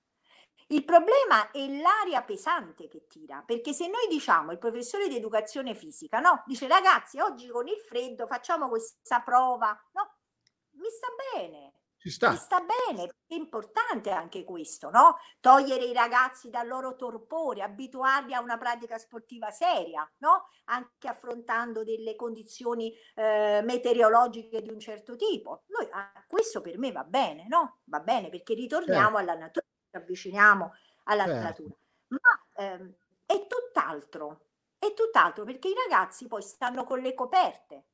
[0.67, 5.75] Il problema è l'aria pesante che tira, perché se noi diciamo, il professore di educazione
[5.75, 6.43] fisica, no?
[6.45, 10.15] Dice ragazzi, oggi con il freddo facciamo questa prova, no?
[10.71, 11.73] Mi sta bene,
[12.03, 12.31] ci sta.
[12.31, 15.15] Ci sta bene, è importante anche questo, no?
[15.39, 20.49] Togliere i ragazzi dal loro torpore, abituarli a una pratica sportiva seria, no?
[20.65, 25.63] Anche affrontando delle condizioni eh, meteorologiche di un certo tipo.
[25.67, 27.79] Noi, ah, questo per me va bene, no?
[27.85, 29.17] Va bene perché ritorniamo certo.
[29.17, 30.73] alla natura, ci avviciniamo
[31.05, 31.41] alla certo.
[31.41, 31.75] natura.
[32.07, 32.93] Ma ehm,
[33.25, 34.47] è tutt'altro,
[34.77, 37.85] è tutt'altro perché i ragazzi poi stanno con le coperte,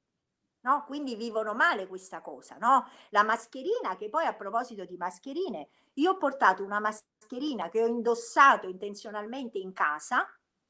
[0.62, 0.84] no?
[0.86, 2.88] Quindi vivono male questa cosa, no?
[3.10, 7.88] La mascherina, che poi a proposito di mascherine, io ho portato una mascherina che ho
[7.88, 10.28] indossato intenzionalmente in casa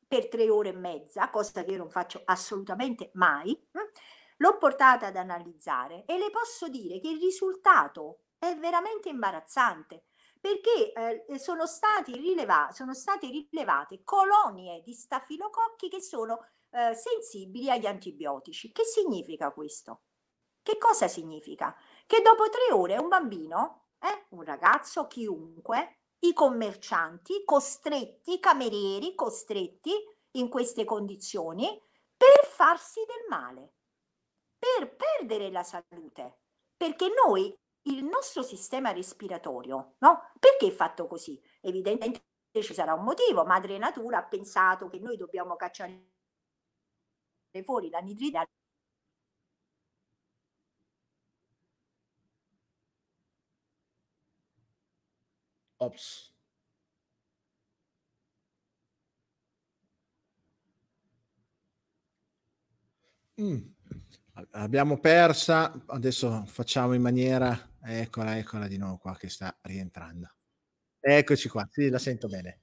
[0.07, 3.51] per tre ore e mezza, cosa che io non faccio assolutamente mai.
[3.51, 3.79] Hm?
[4.37, 10.05] L'ho portata ad analizzare e le posso dire che il risultato è veramente imbarazzante
[10.39, 17.69] perché eh, sono, stati rileva- sono state rilevate colonie di stafilococchi che sono eh, sensibili
[17.69, 18.71] agli antibiotici.
[18.71, 20.01] Che significa questo?
[20.61, 21.75] Che cosa significa?
[22.05, 29.15] Che dopo tre ore un bambino, eh, un ragazzo, chiunque, i commercianti costretti, i camerieri
[29.15, 29.91] costretti
[30.31, 31.81] in queste condizioni
[32.15, 33.73] per farsi del male,
[34.57, 36.41] per perdere la salute.
[36.75, 37.53] Perché noi,
[37.83, 40.31] il nostro sistema respiratorio, no?
[40.39, 41.41] Perché è fatto così?
[41.61, 42.23] Evidentemente
[42.61, 43.45] ci sarà un motivo.
[43.45, 46.18] Madre Natura ha pensato che noi dobbiamo cacciare
[47.63, 48.37] fuori l'anidride
[55.81, 56.33] Ops.
[63.41, 63.57] Mm.
[64.51, 70.29] Abbiamo persa, adesso facciamo in maniera, eccola, eccola di nuovo qua che sta rientrando.
[70.99, 72.61] Eccoci qua, sì, la sento bene.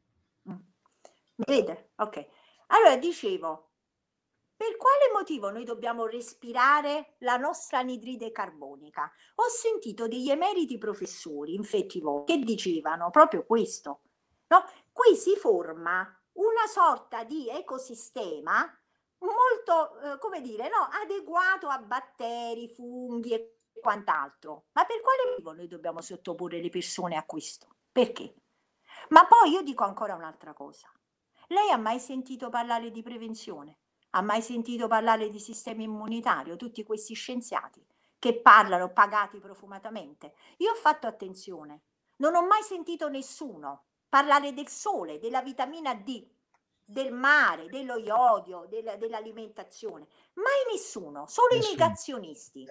[0.51, 0.59] Mm.
[1.37, 1.93] Vede?
[1.97, 2.26] Ok.
[2.68, 3.76] Allora dicevo,
[4.57, 9.11] per quale motivo noi dobbiamo respirare la nostra anidride carbonica?
[9.36, 14.00] Ho sentito degli emeriti professori infettivo che dicevano proprio questo.
[14.48, 14.64] No?
[14.92, 16.00] Qui si forma
[16.32, 18.66] una sorta di ecosistema
[19.18, 20.88] molto, eh, come dire, no?
[21.02, 24.66] adeguato a batteri, funghi e quant'altro.
[24.72, 27.76] Ma per quale motivo noi dobbiamo sottoporre le persone a questo?
[27.92, 28.34] Perché?
[29.11, 30.90] Ma poi io dico ancora un'altra cosa.
[31.48, 33.78] Lei ha mai sentito parlare di prevenzione?
[34.17, 36.57] Ha mai sentito parlare di sistema immunitario?
[36.57, 37.85] Tutti questi scienziati
[38.19, 40.33] che parlano pagati profumatamente.
[40.59, 41.83] Io ho fatto attenzione,
[42.17, 46.27] non ho mai sentito nessuno parlare del sole, della vitamina D,
[46.83, 50.07] del mare, dello iodio, del, dell'alimentazione.
[50.33, 51.75] Mai nessuno, solo nessuno.
[51.75, 52.67] i negazionisti.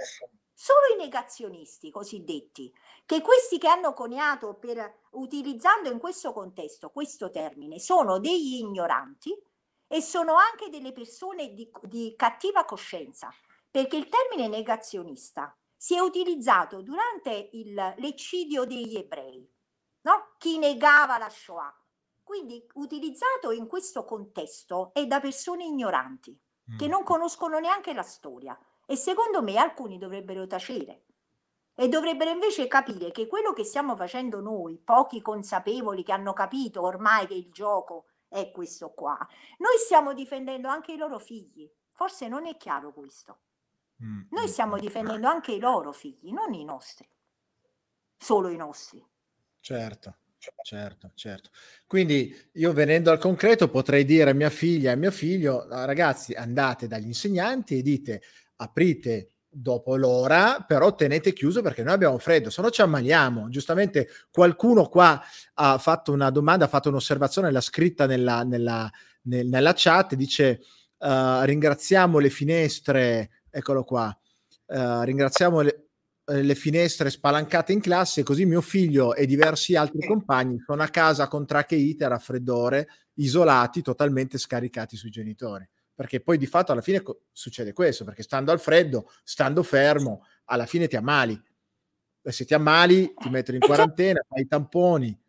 [0.58, 2.74] Solo i negazionisti cosiddetti,
[3.06, 9.38] che questi che hanno coniato per utilizzando in questo contesto questo termine sono degli ignoranti
[9.88, 13.34] e sono anche delle persone di, di cattiva coscienza,
[13.70, 19.48] perché il termine negazionista si è utilizzato durante il, l'eccidio degli ebrei,
[20.02, 20.36] no?
[20.38, 21.74] chi negava la Shoah.
[22.24, 26.40] quindi utilizzato in questo contesto è da persone ignoranti,
[26.78, 28.58] che non conoscono neanche la storia
[28.88, 31.06] e secondo me alcuni dovrebbero tacere
[31.76, 36.82] e dovrebbero invece capire che quello che stiamo facendo noi, pochi consapevoli che hanno capito
[36.82, 38.06] ormai che il gioco
[38.36, 39.18] è questo qua,
[39.60, 41.70] noi stiamo difendendo anche i loro figli.
[41.94, 43.40] Forse non è chiaro questo.
[44.04, 47.10] Mm, noi mm, stiamo difendendo anche i loro figli, non i nostri,
[48.18, 49.04] solo i nostri.
[49.60, 50.18] Certo.
[50.62, 51.50] Certo, certo.
[51.88, 56.34] Quindi io venendo al concreto potrei dire a mia figlia e a mio figlio, ragazzi,
[56.34, 58.22] andate dagli insegnanti e dite
[58.58, 63.48] aprite dopo l'ora, però tenete chiuso perché noi abbiamo freddo, se no ci ammaliamo.
[63.48, 65.22] Giustamente qualcuno qua
[65.54, 68.92] ha fatto una domanda, ha fatto un'osservazione, l'ha scritta nella, nella,
[69.24, 70.62] nel, nella chat, dice
[70.98, 74.16] uh, ringraziamo le finestre, eccolo qua,
[74.66, 75.88] uh, ringraziamo le,
[76.26, 80.90] eh, le finestre spalancate in classe, così mio figlio e diversi altri compagni sono a
[80.90, 85.66] casa con tracheit e raffreddore, isolati, totalmente scaricati sui genitori.
[85.96, 90.26] Perché poi di fatto alla fine co- succede questo, perché stando al freddo, stando fermo,
[90.46, 91.42] alla fine ti ammali.
[92.22, 95.24] E se ti ammali, ti mettono in quarantena, fai i tamponi.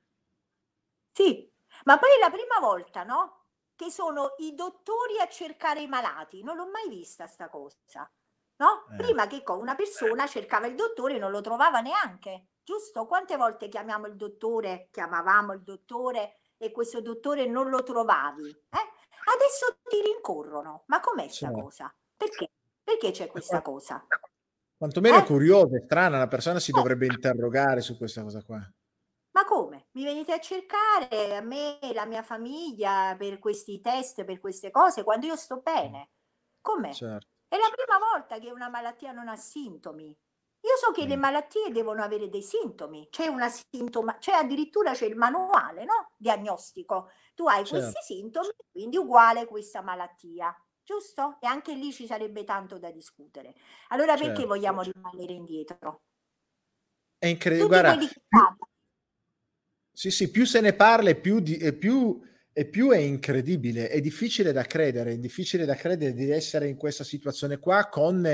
[1.12, 1.50] Sì,
[1.84, 3.44] ma poi è la prima volta, no?
[3.74, 6.42] Che sono i dottori a cercare i malati.
[6.42, 8.10] Non l'ho mai vista sta cosa
[8.56, 8.86] no?
[8.92, 8.96] Eh.
[8.96, 13.06] Prima che una persona cercava il dottore e non lo trovava neanche, giusto?
[13.06, 18.48] Quante volte chiamiamo il dottore, chiamavamo il dottore e questo dottore non lo trovavi?
[18.48, 18.94] Eh?
[19.34, 20.84] Adesso ti rincorrono.
[20.86, 21.62] Ma com'è questa certo.
[21.62, 21.94] cosa?
[22.16, 22.50] Perché?
[22.82, 24.06] Perché c'è questa cosa?
[24.76, 25.20] Quantomeno eh?
[25.20, 28.58] è curiosa, è strana, la persona si dovrebbe interrogare su questa cosa qua.
[29.32, 29.88] Ma come?
[29.92, 34.70] Mi venite a cercare a me e la mia famiglia per questi test, per queste
[34.70, 36.10] cose, quando io sto bene?
[36.60, 36.92] Com'è?
[36.92, 37.26] Certo.
[37.48, 40.16] È la prima volta che una malattia non ha sintomi.
[40.66, 45.06] Io so che le malattie devono avere dei sintomi, c'è una sintoma, c'è addirittura c'è
[45.06, 46.10] il manuale, no?
[46.16, 47.10] Diagnostico.
[47.36, 47.92] Tu hai certo.
[47.92, 50.52] questi sintomi, quindi uguale questa malattia,
[50.82, 51.38] giusto?
[51.40, 53.54] E anche lì ci sarebbe tanto da discutere.
[53.90, 54.46] Allora perché certo.
[54.48, 56.02] vogliamo rimanere indietro?
[57.16, 57.68] È incredibile.
[57.68, 58.08] Guarda, più,
[59.92, 62.20] sì, sì, più se ne parla e più, di, e più
[62.58, 66.76] e più è incredibile, è difficile da credere, è difficile da credere di essere in
[66.76, 68.26] questa situazione qua con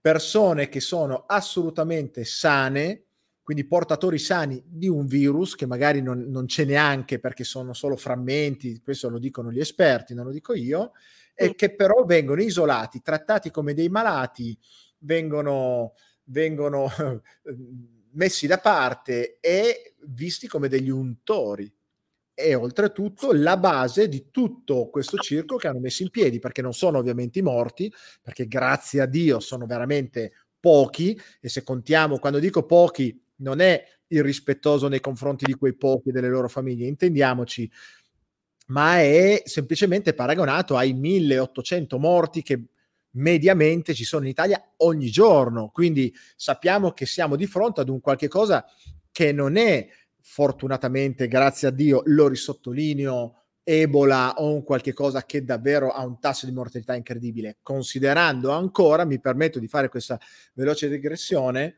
[0.00, 3.04] persone che sono assolutamente sane,
[3.42, 7.96] quindi portatori sani di un virus che magari non, non c'è neanche perché sono solo
[7.96, 10.92] frammenti, questo lo dicono gli esperti, non lo dico io,
[11.34, 14.58] e che però vengono isolati, trattati come dei malati,
[14.98, 15.94] vengono,
[16.24, 16.90] vengono
[18.12, 21.72] messi da parte e visti come degli untori
[22.38, 26.72] e oltretutto la base di tutto questo circo che hanno messo in piedi, perché non
[26.72, 32.38] sono ovviamente i morti, perché grazie a Dio sono veramente pochi e se contiamo, quando
[32.38, 37.68] dico pochi, non è irrispettoso nei confronti di quei pochi e delle loro famiglie, intendiamoci,
[38.66, 42.62] ma è semplicemente paragonato ai 1800 morti che
[43.12, 45.70] mediamente ci sono in Italia ogni giorno.
[45.72, 48.64] Quindi sappiamo che siamo di fronte ad un qualche cosa
[49.10, 49.88] che non è
[50.20, 56.18] fortunatamente, grazie a Dio, lo risottolineo, Ebola o un qualche cosa che davvero ha un
[56.18, 60.18] tasso di mortalità incredibile, considerando ancora, mi permetto di fare questa
[60.54, 61.76] veloce digressione,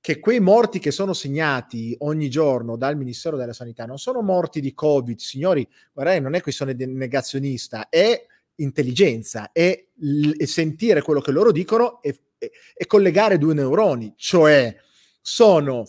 [0.00, 4.60] che quei morti che sono segnati ogni giorno dal Ministero della Sanità non sono morti
[4.60, 8.26] di Covid, signori, guardate, non è questione negazionista, è
[8.56, 14.74] intelligenza, è, l- sentire quello che loro dicono e, e, e collegare due neuroni, cioè
[15.20, 15.84] sono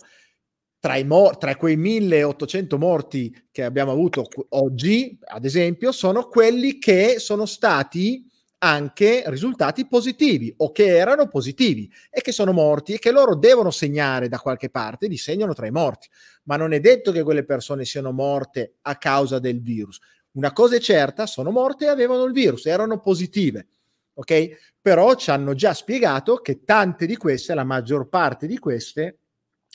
[0.82, 6.78] tra, i mo- tra quei 1800 morti che abbiamo avuto oggi, ad esempio, sono quelli
[6.80, 8.28] che sono stati
[8.58, 13.70] anche risultati positivi o che erano positivi e che sono morti e che loro devono
[13.70, 16.08] segnare da qualche parte, li segnano tra i morti,
[16.46, 20.00] ma non è detto che quelle persone siano morte a causa del virus.
[20.32, 23.68] Una cosa è certa, sono morte e avevano il virus, erano positive,
[24.14, 24.74] ok?
[24.80, 29.18] Però ci hanno già spiegato che tante di queste, la maggior parte di queste,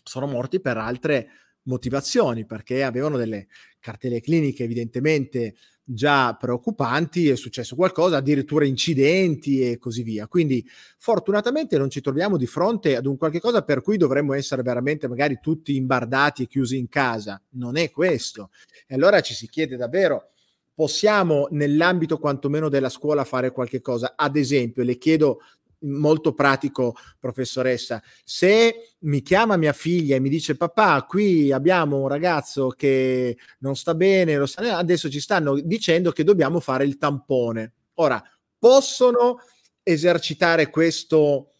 [0.07, 1.29] sono morti per altre
[1.63, 3.47] motivazioni, perché avevano delle
[3.79, 5.55] cartelle cliniche evidentemente
[5.89, 10.27] già preoccupanti, è successo qualcosa, addirittura incidenti e così via.
[10.27, 10.65] Quindi
[10.97, 15.07] fortunatamente non ci troviamo di fronte ad un qualche cosa per cui dovremmo essere veramente
[15.07, 17.41] magari tutti imbardati e chiusi in casa.
[17.51, 18.49] Non è questo.
[18.85, 20.31] E allora ci si chiede davvero,
[20.73, 24.13] possiamo nell'ambito quantomeno della scuola fare qualche cosa?
[24.17, 25.39] Ad esempio, le chiedo
[25.81, 28.01] molto pratico, professoressa.
[28.23, 33.75] Se mi chiama mia figlia e mi dice papà, qui abbiamo un ragazzo che non
[33.75, 34.77] sta bene, sta...
[34.77, 37.73] adesso ci stanno dicendo che dobbiamo fare il tampone.
[37.95, 38.21] Ora,
[38.57, 39.39] possono
[39.83, 41.53] esercitare questo,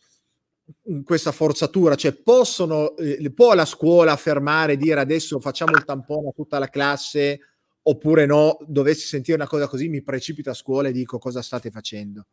[1.03, 6.34] questa forzatura, cioè possono, eh, può la scuola affermare, dire adesso facciamo il tampone a
[6.34, 7.39] tutta la classe
[7.88, 11.72] oppure no, dovessi sentire una cosa così mi precipito a scuola e dico cosa state
[11.72, 12.28] facendo?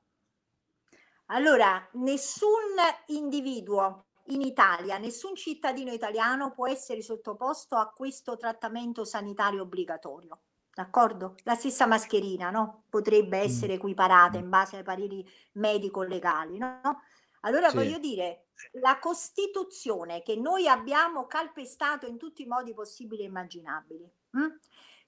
[1.27, 9.62] Allora, nessun individuo in Italia, nessun cittadino italiano può essere sottoposto a questo trattamento sanitario
[9.62, 10.41] obbligatorio.
[10.75, 11.37] D'accordo?
[11.45, 12.85] La stessa mascherina, no?
[12.89, 16.81] Potrebbe essere equiparata in base ai pareri medico-legali, no?
[17.43, 17.77] Allora sì.
[17.77, 18.49] voglio dire,
[18.81, 24.59] la Costituzione che noi abbiamo calpestato in tutti i modi possibili e immaginabili, hm?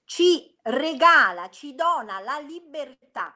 [0.05, 3.35] ci regala, ci dona la libertà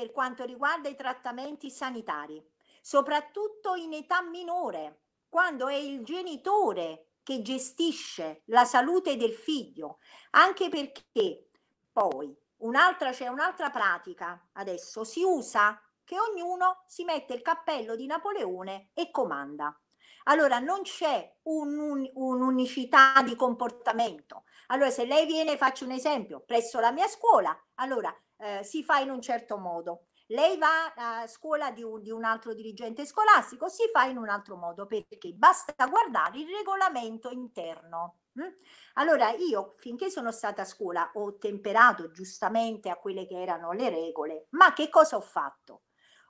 [0.00, 2.42] per quanto riguarda i trattamenti sanitari,
[2.80, 9.98] soprattutto in età minore, quando è il genitore che gestisce la salute del figlio,
[10.30, 11.50] anche perché
[11.92, 18.06] poi un'altra c'è un'altra pratica adesso si usa che ognuno si mette il cappello di
[18.06, 19.78] Napoleone e comanda.
[20.24, 24.44] Allora non c'è un, un, un'unicità di comportamento.
[24.68, 28.10] Allora se lei viene, faccio un esempio, presso la mia scuola, allora
[28.40, 30.06] eh, si fa in un certo modo.
[30.30, 34.28] Lei va a scuola di un, di un altro dirigente scolastico, si fa in un
[34.28, 38.18] altro modo perché basta guardare il regolamento interno.
[38.34, 38.46] Hm?
[38.94, 43.90] Allora io finché sono stata a scuola ho temperato giustamente a quelle che erano le
[43.90, 45.82] regole, ma che cosa ho fatto?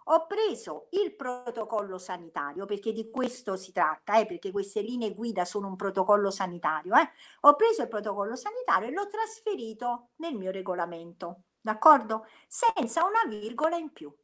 [0.04, 5.44] Ho preso il protocollo sanitario, perché di questo si tratta, eh, perché queste linee guida
[5.44, 6.94] sono un protocollo sanitario.
[6.94, 7.10] Eh.
[7.42, 12.26] Ho preso il protocollo sanitario e l'ho trasferito nel mio regolamento d'accordo?
[12.46, 14.14] Senza una virgola in più.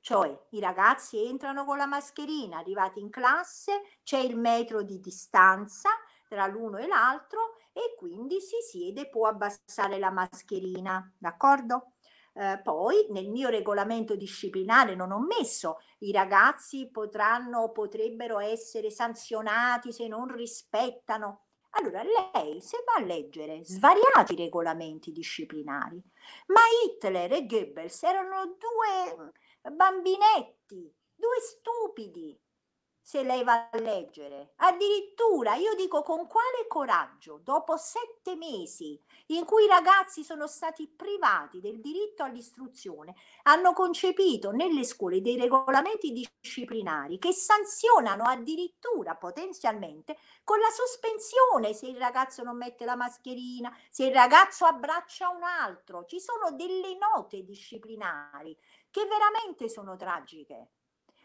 [0.00, 5.88] Cioè i ragazzi entrano con la mascherina, arrivati in classe, c'è il metro di distanza
[6.28, 11.92] tra l'uno e l'altro e quindi si siede, può abbassare la mascherina, d'accordo?
[12.34, 19.92] Eh, poi nel mio regolamento disciplinare non ho messo i ragazzi potranno potrebbero essere sanzionati
[19.92, 21.44] se non rispettano
[21.74, 26.02] allora lei se va a leggere svariati regolamenti disciplinari,
[26.46, 29.32] ma Hitler e Goebbels erano due
[29.72, 32.38] bambinetti, due stupidi,
[33.06, 34.54] se lei va a leggere.
[34.56, 40.88] Addirittura io dico con quale coraggio, dopo sette mesi in cui i ragazzi sono stati
[40.88, 50.16] privati del diritto all'istruzione, hanno concepito nelle scuole dei regolamenti disciplinari che sanzionano addirittura potenzialmente
[50.42, 55.42] con la sospensione se il ragazzo non mette la mascherina, se il ragazzo abbraccia un
[55.42, 56.06] altro.
[56.06, 58.56] Ci sono delle note disciplinari
[58.90, 60.70] che veramente sono tragiche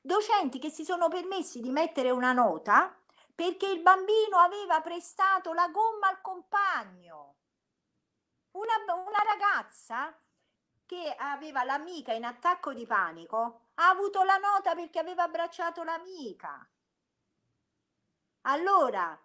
[0.02, 2.96] docenti che si sono permessi di mettere una nota
[3.34, 7.36] perché il bambino aveva prestato la gomma al compagno.
[8.52, 10.14] Una, una ragazza
[10.86, 16.68] che aveva l'amica in attacco di panico ha avuto la nota perché aveva abbracciato l'amica.
[18.42, 19.18] Allora,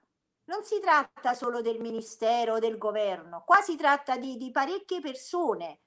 [0.44, 5.00] non si tratta solo del ministero o del governo, qua si tratta di, di parecchie
[5.00, 5.80] persone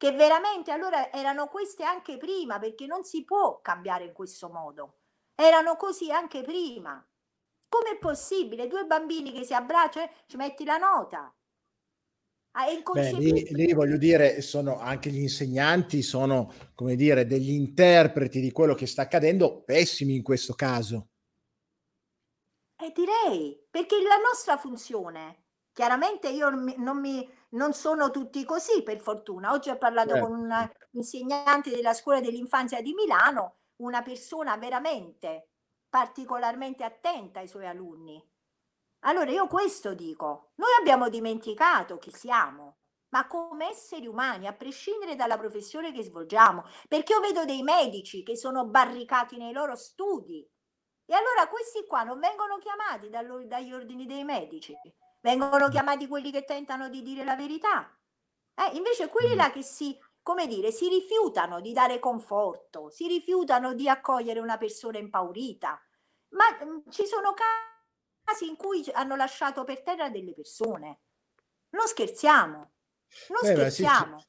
[0.00, 5.00] che veramente allora erano queste anche prima, perché non si può cambiare in questo modo.
[5.34, 7.06] Erano così anche prima.
[7.68, 8.66] Com'è possibile?
[8.66, 11.30] Due bambini che si abbracciano, ci metti la nota.
[12.52, 18.40] Ah, Beh, lì, lì, voglio dire, sono anche gli insegnanti, sono come dire degli interpreti
[18.40, 21.10] di quello che sta accadendo, pessimi in questo caso.
[22.82, 25.39] Eh, direi, perché la nostra funzione,
[25.80, 29.52] chiaramente io non mi, non sono tutti così, per fortuna.
[29.52, 30.20] Oggi ho parlato eh.
[30.20, 35.48] con un insegnante della scuola dell'infanzia di Milano, una persona veramente
[35.88, 38.22] particolarmente attenta ai suoi alunni.
[39.04, 42.80] Allora io questo dico, noi abbiamo dimenticato chi siamo,
[43.14, 48.22] ma come esseri umani, a prescindere dalla professione che svolgiamo, perché io vedo dei medici
[48.22, 50.46] che sono barricati nei loro studi
[51.06, 54.72] e allora questi qua non vengono chiamati dagli ordini dei medici,
[55.20, 57.94] vengono chiamati quelli che tentano di dire la verità.
[58.54, 63.74] Eh, invece quelli là che si, come dire, si rifiutano di dare conforto, si rifiutano
[63.74, 65.80] di accogliere una persona impaurita.
[66.30, 71.00] Ma mh, mm, ci sono casi in cui hanno lasciato per terra delle persone.
[71.70, 72.56] Non scherziamo,
[73.28, 74.18] non beh, scherziamo.
[74.18, 74.26] Sì,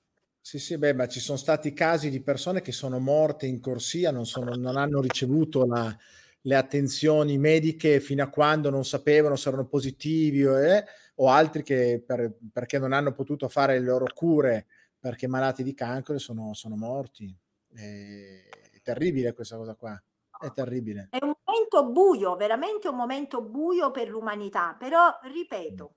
[0.57, 4.11] sì, sì, beh, ma ci sono stati casi di persone che sono morte in corsia,
[4.11, 5.95] non, sono, non hanno ricevuto la,
[6.41, 10.83] le attenzioni mediche fino a quando non sapevano se erano positivi eh,
[11.15, 14.67] o altri che per, perché non hanno potuto fare le loro cure
[15.01, 17.35] perché malati di cancro sono, sono morti.
[17.73, 20.01] È, è terribile questa cosa qua.
[20.39, 21.09] È terribile.
[21.11, 25.95] È un momento buio, veramente un momento buio per l'umanità, però ripeto,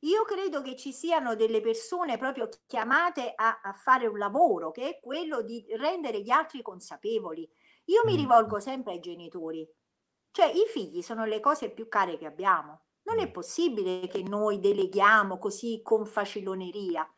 [0.00, 4.88] io credo che ci siano delle persone proprio chiamate a, a, fare un lavoro che
[4.88, 7.48] è quello di rendere gli altri consapevoli
[7.86, 9.68] io mi rivolgo sempre ai genitori,
[10.30, 12.82] cioè i figli sono le cose più care che abbiamo.
[13.04, 17.08] Non è possibile che noi deleghiamo così con faciloneria.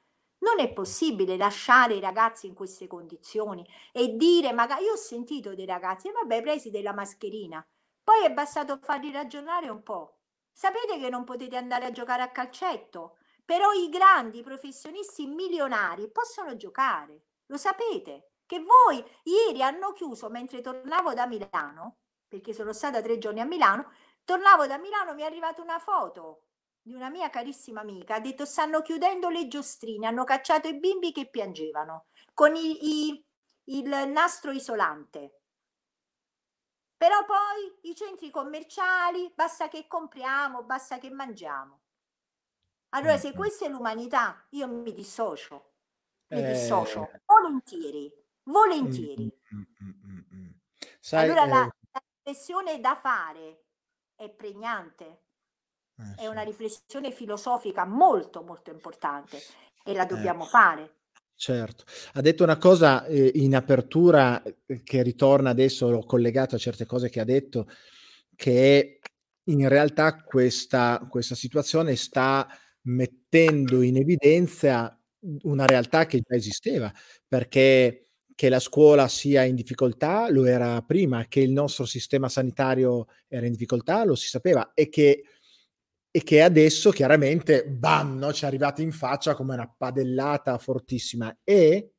[0.41, 5.55] Non è possibile lasciare i ragazzi in queste condizioni e dire, magari io ho sentito
[5.55, 7.67] dei ragazzi, vabbè, presi della mascherina,
[8.05, 10.19] poi è bastato farli ragionare un po'.
[10.53, 16.55] Sapete che non potete andare a giocare a calcetto, però i grandi professionisti milionari possono
[16.55, 17.25] giocare.
[17.47, 18.28] Lo sapete?
[18.49, 23.45] Che voi ieri hanno chiuso mentre tornavo da Milano, perché sono stata tre giorni a
[23.45, 23.93] Milano,
[24.25, 26.45] tornavo da Milano, mi è arrivata una foto
[26.81, 31.13] di una mia carissima amica, ha detto stanno chiudendo le giostrine, hanno cacciato i bimbi
[31.13, 33.27] che piangevano con i, i,
[33.65, 35.43] il nastro isolante.
[36.97, 41.83] Però poi i centri commerciali, basta che compriamo, basta che mangiamo.
[42.95, 45.73] Allora, se questa è l'umanità, io mi dissocio,
[46.29, 46.53] mi eh...
[46.53, 48.11] dissocio volentieri,
[48.49, 49.31] volentieri.
[49.55, 50.51] Mm, mm, mm,
[51.01, 51.49] Sai, allora, eh...
[51.49, 51.61] la,
[51.93, 53.65] la riflessione da fare
[54.15, 55.23] è pregnante,
[55.97, 59.39] eh, è una riflessione filosofica molto molto importante
[59.85, 60.07] e la eh.
[60.07, 60.49] dobbiamo eh.
[60.49, 60.93] fare.
[61.35, 61.85] Certo,
[62.15, 66.85] ha detto una cosa eh, in apertura eh, che ritorna adesso, l'ho collegato a certe
[66.85, 67.69] cose che ha detto,
[68.35, 68.99] che
[69.45, 72.47] in realtà questa, questa situazione sta
[72.83, 75.01] mettendo in evidenza
[75.43, 76.93] una realtà che già esisteva,
[77.27, 78.08] perché
[78.39, 83.47] che la scuola sia in difficoltà lo era prima, che il nostro sistema sanitario era
[83.47, 85.25] in difficoltà lo si sapeva e che
[86.09, 91.37] e che adesso chiaramente, bam, no, ci è arrivata in faccia come una padellata fortissima.
[91.43, 91.95] E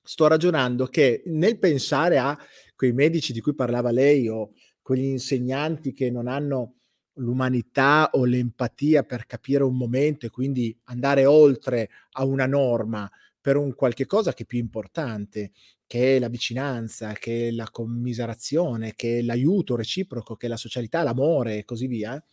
[0.00, 2.38] sto ragionando che nel pensare a
[2.76, 6.76] quei medici di cui parlava lei o quegli insegnanti che non hanno
[7.14, 13.10] l'umanità o l'empatia per capire un momento e quindi andare oltre a una norma
[13.44, 15.52] per un qualche cosa che è più importante,
[15.86, 20.56] che è la vicinanza, che è la commiserazione, che è l'aiuto reciproco, che è la
[20.56, 22.24] socialità, l'amore e così via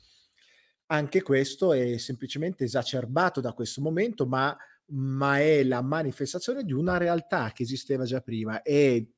[0.88, 4.56] anche questo è semplicemente esacerbato da questo momento, ma,
[4.88, 9.12] ma è la manifestazione di una realtà che esisteva già prima e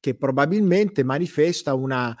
[0.00, 2.16] che probabilmente manifesta una,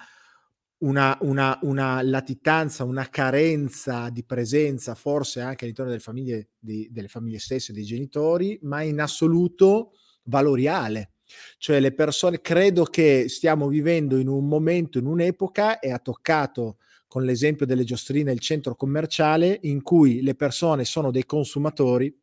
[0.84, 7.08] una, una, una, latitanza, una carenza di presenza, forse anche all'interno delle famiglie, di, delle
[7.08, 9.92] famiglie stesse, dei genitori, ma in assoluto
[10.24, 11.12] valoriale.
[11.58, 16.76] Cioè le persone, credo che stiamo vivendo in un momento, in un'epoca, e ha toccato
[17.08, 22.14] con l'esempio delle giostrine il centro commerciale in cui le persone sono dei consumatori,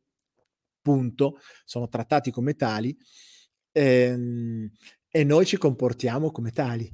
[0.82, 2.95] punto, sono trattati come tali
[3.72, 4.70] ehm,
[5.09, 6.91] e noi ci comportiamo come tali.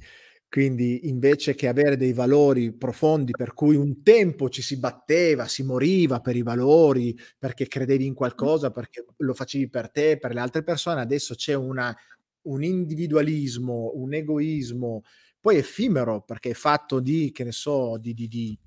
[0.48, 5.62] Quindi invece che avere dei valori profondi per cui un tempo ci si batteva, si
[5.62, 10.40] moriva per i valori, perché credevi in qualcosa, perché lo facevi per te, per le
[10.40, 11.94] altre persone, adesso c'è una,
[12.42, 15.02] un individualismo, un egoismo
[15.40, 18.58] poi effimero perché è fatto di, che ne so, di, di, di,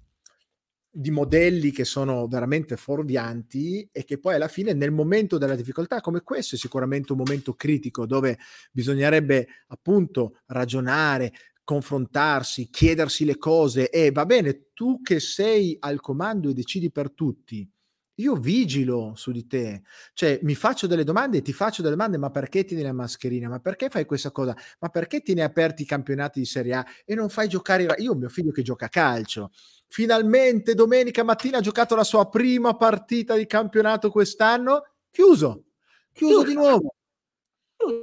[0.89, 6.01] di modelli che sono veramente fuorvianti e che poi alla fine nel momento della difficoltà
[6.01, 8.37] come questo è sicuramente un momento critico dove
[8.71, 11.31] bisognerebbe appunto ragionare,
[11.63, 17.11] confrontarsi, chiedersi le cose e va bene, tu che sei al comando e decidi per
[17.11, 17.69] tutti,
[18.15, 19.81] io vigilo su di te,
[20.13, 23.49] cioè mi faccio delle domande, ti faccio delle domande, ma perché tieni la mascherina?
[23.49, 24.55] Ma perché fai questa cosa?
[24.79, 27.87] Ma perché tieni aperti i campionati di Serie A e non fai giocare?
[27.97, 29.51] Io ho mio figlio che gioca a calcio.
[29.87, 35.65] Finalmente domenica mattina ha giocato la sua prima partita di campionato quest'anno, chiuso,
[36.11, 36.43] chiuso, chiuso.
[36.43, 36.95] di nuovo.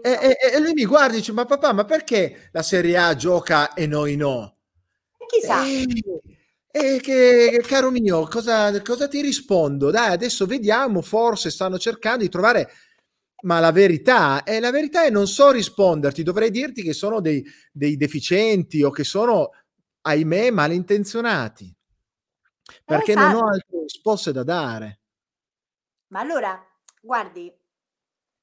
[0.03, 3.15] E, e, e, lui mi guarda e dice: Ma papà, ma perché la Serie A
[3.15, 4.57] gioca e noi no?
[5.27, 5.65] Chissà.
[5.65, 5.85] E,
[6.71, 9.91] e che, caro mio, cosa, cosa ti rispondo?
[9.91, 12.71] Dai, adesso vediamo, forse stanno cercando di trovare
[13.41, 17.45] ma la verità è la verità è non so risponderti, dovrei dirti che sono dei,
[17.71, 19.51] dei deficienti o che sono,
[20.01, 21.75] ahimè, malintenzionati,
[22.85, 23.27] perché esatto.
[23.27, 23.55] non ho esatto.
[23.55, 25.01] altre risposte da dare.
[26.09, 26.61] Ma allora,
[27.01, 27.53] guardi,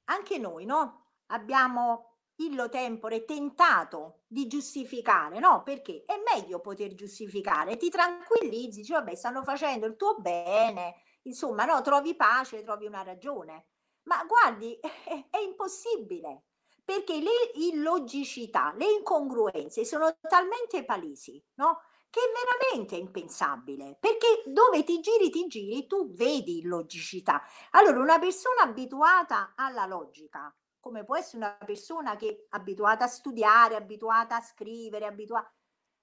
[0.05, 1.04] anche noi, no?
[1.27, 5.63] Abbiamo illo tempore tentato di giustificare, no?
[5.63, 11.65] Perché è meglio poter giustificare, ti tranquillizzi, dici vabbè, stanno facendo il tuo bene, insomma,
[11.65, 13.67] no, trovi pace, trovi una ragione.
[14.03, 14.77] Ma guardi,
[15.31, 16.43] è, impossibile,
[16.83, 21.81] perché le illogicità, le incongruenze sono talmente palesi, no?
[22.09, 27.41] Che è veramente impensabile, perché dove ti giri, ti giri, tu vedi illogicità.
[27.71, 30.55] Allora, una persona abituata alla logica,
[30.85, 35.51] come può essere una persona che è abituata a studiare, abituata a scrivere, abituata...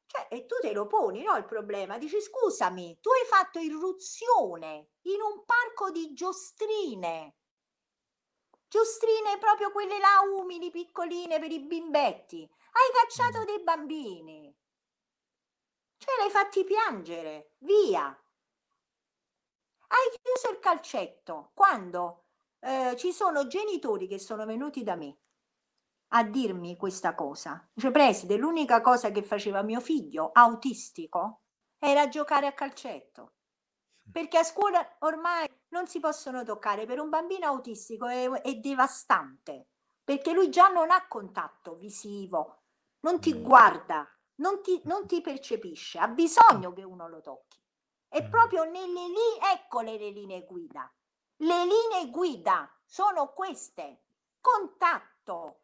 [0.06, 1.98] Cioè, e tu te lo poni, no, il problema.
[1.98, 7.36] Dici, scusami, tu hai fatto irruzione in un parco di giostrine.
[8.66, 12.42] Giostrine proprio quelle là umili, piccoline per i bimbetti.
[12.42, 14.52] Hai cacciato dei bambini.
[15.96, 17.52] Cioè, l'hai fatti piangere.
[17.58, 18.06] Via.
[19.86, 21.52] Hai chiuso il calcetto.
[21.54, 22.21] Quando?
[22.64, 25.18] Eh, ci sono genitori che sono venuti da me
[26.14, 27.68] a dirmi questa cosa.
[27.74, 31.42] Cioè, preside, l'unica cosa che faceva mio figlio autistico
[31.78, 33.34] era giocare a calcetto.
[34.10, 36.86] Perché a scuola ormai non si possono toccare.
[36.86, 39.68] Per un bambino autistico è, è devastante,
[40.04, 42.64] perché lui già non ha contatto visivo,
[43.00, 43.42] non ti mm.
[43.42, 44.06] guarda,
[44.36, 47.58] non ti, non ti percepisce, ha bisogno che uno lo tocchi.
[48.08, 48.30] E mm.
[48.30, 50.92] proprio nelle linee, ecco le linee guida.
[51.42, 54.02] Le linee guida sono queste.
[54.40, 55.62] Contatto,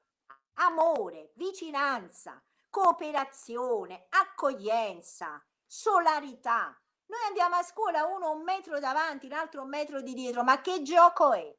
[0.55, 6.76] amore, vicinanza, cooperazione, accoglienza, solarità.
[7.07, 10.83] Noi andiamo a scuola uno un metro davanti, l'altro un metro di dietro, ma che
[10.83, 11.57] gioco è?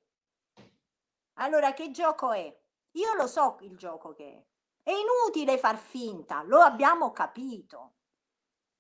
[1.36, 2.62] Allora, che gioco è?
[2.92, 4.46] Io lo so il gioco che
[4.84, 4.90] è.
[4.90, 7.94] È inutile far finta, lo abbiamo capito.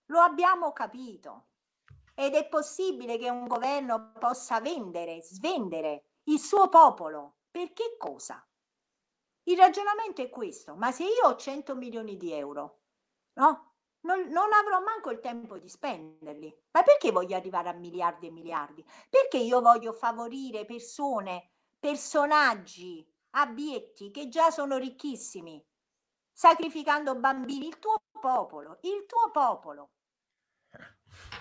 [0.08, 1.49] Lo abbiamo capito.
[2.20, 7.38] Ed è possibile che un governo possa vendere, svendere il suo popolo.
[7.50, 8.46] Per che cosa?
[9.44, 12.82] Il ragionamento è questo, ma se io ho 100 milioni di euro,
[13.36, 13.76] no?
[14.02, 16.54] Non, non, avrò manco il tempo di spenderli.
[16.72, 18.86] Ma perché voglio arrivare a miliardi e miliardi?
[19.10, 25.66] Perché io voglio favorire persone, personaggi, abietti che già sono ricchissimi,
[26.34, 29.92] sacrificando bambini, il tuo popolo, il tuo popolo.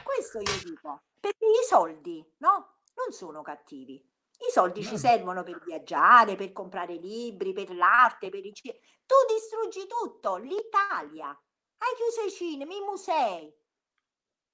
[0.03, 2.81] Questo io dico, perché i soldi, no?
[2.95, 3.95] Non sono cattivi.
[3.95, 8.79] I soldi ci servono per viaggiare, per comprare libri, per l'arte, per i cinema.
[9.05, 11.29] Tu distruggi tutto, l'Italia.
[11.29, 13.53] Hai chiuso i cinema, i musei.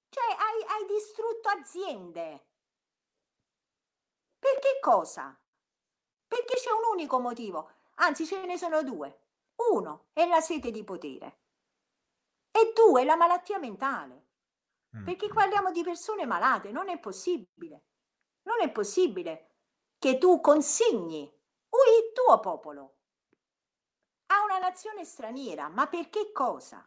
[0.09, 2.47] Cioè, hai, hai distrutto aziende.
[4.39, 5.39] Per che cosa?
[6.27, 9.21] Perché c'è un unico motivo, anzi ce ne sono due.
[9.73, 11.39] Uno è la sete di potere
[12.51, 14.24] e due la malattia mentale.
[15.03, 17.85] Perché parliamo di persone malate, non è possibile.
[18.43, 19.55] Non è possibile
[19.99, 22.97] che tu consigni il tuo popolo
[24.27, 26.85] a una nazione straniera, ma per che cosa?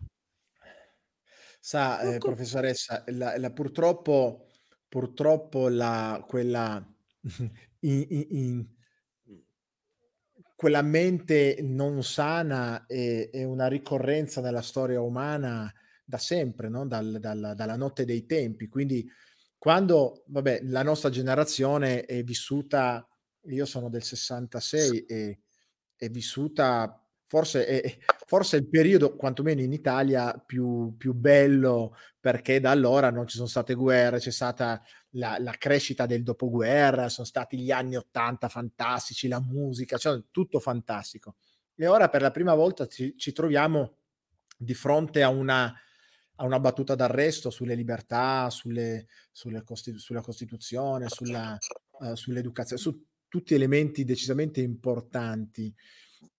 [1.59, 4.47] Sa, eh, professoressa, la, la, purtroppo,
[4.87, 6.83] purtroppo la, quella
[7.81, 8.67] in, in,
[10.55, 15.71] quella mente non sana è, è, una ricorrenza nella storia umana
[16.07, 16.87] da sempre, no?
[16.87, 18.69] Dal, dal, dalla notte dei tempi.
[18.69, 19.05] Quindi
[19.57, 23.05] quando, vabbè, la nostra generazione è vissuta,
[23.47, 25.39] io sono del 66 e
[25.97, 32.61] è vissuta forse è, forse è il periodo, quantomeno in Italia, più, più, bello perché
[32.61, 34.81] da allora non ci sono state guerre, c'è stata
[35.11, 40.59] la, la crescita del dopoguerra, sono stati gli anni Ottanta fantastici, la musica, cioè tutto
[40.59, 41.35] fantastico.
[41.75, 43.97] E ora per la prima volta ci, ci troviamo
[44.57, 45.73] di fronte a una,
[46.37, 51.57] a una battuta d'arresto sulle libertà, sulle, sulle costitu- sulla Costituzione, sulla,
[51.99, 55.73] uh, sull'educazione, su tutti elementi decisamente importanti.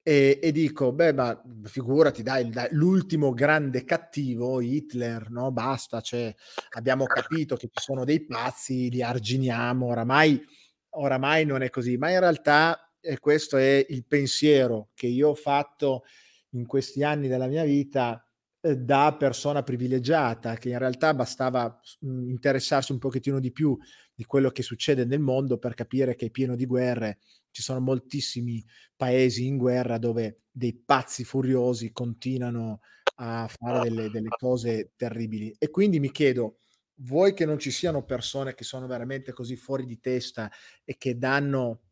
[0.03, 5.53] E, e, dico, beh, ma figurati, dai, dai, l'ultimo grande cattivo, Hitler, no?
[5.53, 6.35] Basta, cioè,
[6.71, 10.43] abbiamo capito che ci sono dei pazzi, li arginiamo, oramai,
[10.91, 15.35] oramai non è così, ma in realtà eh, questo è il pensiero che io ho
[15.35, 16.05] fatto
[16.53, 18.28] in questi anni della mia vita
[18.61, 23.77] da persona privilegiata, che in realtà bastava mm, interessarsi un pochettino di più
[24.15, 27.19] di quello che succede nel mondo per capire che è pieno di guerre,
[27.51, 28.65] ci sono moltissimi
[28.97, 32.81] paesi in guerra dove dei pazzi furiosi continuano
[33.21, 35.55] a fare delle, delle cose terribili.
[35.59, 36.59] E quindi mi chiedo,
[37.01, 40.51] vuoi che non ci siano persone che sono veramente così fuori di testa
[40.85, 41.83] e che danno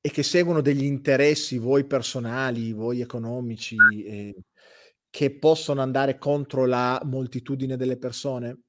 [0.00, 4.34] e che seguono degli interessi, voi personali, voi economici, eh,
[5.10, 8.60] che possono andare contro la moltitudine delle persone?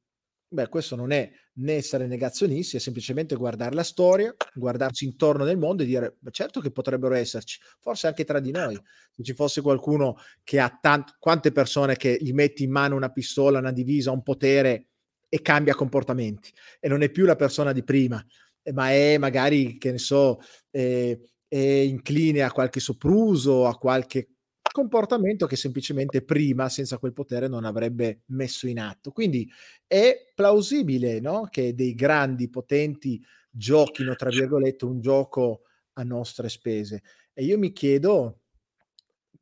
[0.51, 1.29] Beh, questo non è
[1.59, 6.31] né essere negazionisti, è semplicemente guardare la storia, guardarci intorno nel mondo e dire, beh,
[6.31, 8.79] certo che potrebbero esserci, forse anche tra di noi,
[9.11, 13.11] se ci fosse qualcuno che ha tanto, quante persone che gli metti in mano una
[13.11, 14.87] pistola, una divisa, un potere
[15.29, 18.23] e cambia comportamenti e non è più la persona di prima,
[18.63, 20.39] eh, ma è magari, che ne so,
[20.71, 21.15] è,
[21.47, 24.29] è incline a qualche sopruso, a qualche
[24.71, 29.11] comportamento che semplicemente prima, senza quel potere, non avrebbe messo in atto.
[29.11, 29.49] Quindi
[29.87, 31.47] è plausibile no?
[31.49, 35.61] che dei grandi potenti giochino, tra virgolette, un gioco
[35.93, 37.01] a nostre spese.
[37.33, 38.41] E io mi chiedo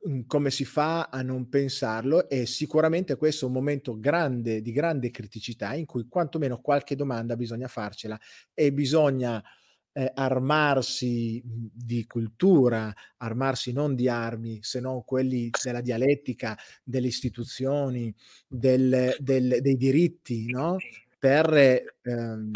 [0.03, 4.71] mhmm, come si fa a non pensarlo e sicuramente questo è un momento grande, di
[4.71, 8.19] grande criticità in cui quantomeno qualche domanda bisogna farcela
[8.53, 9.43] e bisogna
[9.97, 17.07] eh, armarsi mhmm, di cultura, armarsi non di armi, se non quelli della dialettica, delle
[17.07, 18.13] istituzioni,
[18.47, 20.77] del, del, dei diritti, no?
[21.17, 21.51] per,
[22.03, 22.51] ehm,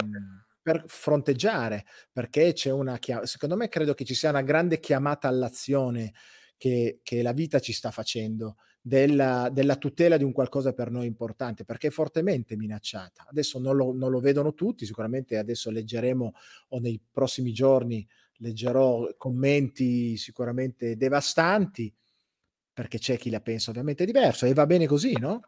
[0.61, 5.27] per fronteggiare, perché c'è una chia secondo me credo che ci sia una grande chiamata
[5.27, 6.13] all'azione
[6.57, 11.05] che che la vita ci sta facendo, della della tutela di un qualcosa per noi
[11.05, 13.27] importante, perché è fortemente minacciata.
[13.29, 16.33] Adesso non lo non lo vedono tutti, sicuramente adesso leggeremo
[16.69, 18.07] o nei prossimi giorni
[18.37, 21.93] leggerò commenti sicuramente devastanti,
[22.73, 25.41] perché c'è chi la pensa ovviamente diverso e va bene così, no,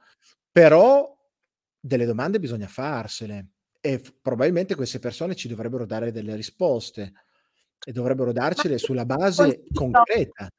[0.51, 1.11] però
[1.79, 3.47] delle domande bisogna farsele
[3.81, 7.13] e f probabilmente queste persone ci dovrebbero dare delle risposte
[7.83, 10.49] e dovrebbero darcele sulla base concreta.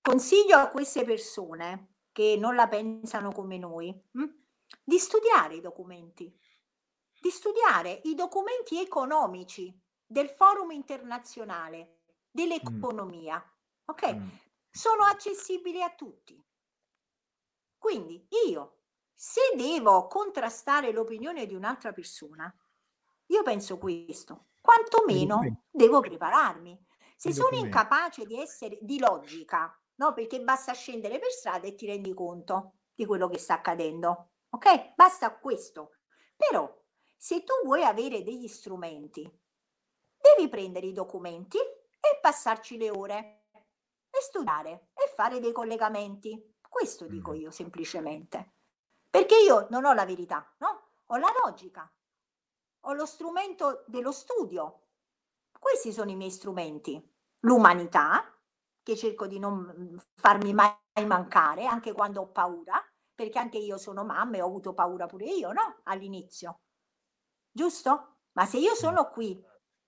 [0.00, 4.24] Consiglio a queste persone che non la pensano come noi, mh,
[4.84, 6.32] di studiare i documenti,
[7.20, 12.00] di studiare i documenti economici del forum internazionale
[12.30, 13.42] dell'economia,
[13.84, 14.14] ok?
[14.14, 14.28] Mh.
[14.70, 16.42] Sono accessibili a tutti.
[17.76, 18.82] Quindi io,
[19.14, 22.54] se devo contrastare l'opinione di un'altra persona,
[23.26, 26.78] io penso questo: quantomeno devo prepararmi.
[27.16, 31.86] Se sono incapace di essere di logica, no, perché basta scendere per strada e ti
[31.86, 34.94] rendi conto di quello che sta accadendo, okay?
[34.96, 35.92] Basta questo.
[36.34, 36.74] Però
[37.16, 39.22] se tu vuoi avere degli strumenti,
[40.16, 43.44] devi prendere i documenti e passarci le ore
[44.10, 46.56] e studiare e fare dei collegamenti.
[46.66, 47.36] Questo dico Mh.
[47.36, 48.54] io semplicemente.
[49.10, 51.92] Perché io non ho la verità, no, ho la logica,
[52.84, 54.86] ho lo strumento dello studio.
[55.58, 57.06] Questi sono i miei strumenti.
[57.40, 58.39] L'umanità,
[58.82, 60.74] che cerco di non, mhmm, farmi mai
[61.06, 62.82] mancare, anche quando ho paura,
[63.14, 66.60] perché anche io sono mamma e ho avuto paura pure io, no, all'inizio.
[67.50, 68.16] Giusto?
[68.32, 69.42] Ma se io sono qui,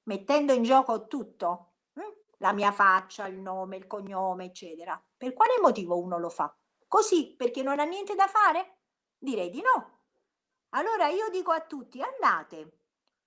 [0.04, 2.00] mettendo in gioco tutto, mh,
[2.38, 6.54] la mia faccia, il nome, il cognome, eccetera, per quale motivo uno lo fa?
[6.86, 8.80] Così, perché non ha niente da fare?
[9.18, 10.00] Direi di no.
[10.70, 12.78] Allora io dico a tutti: andate,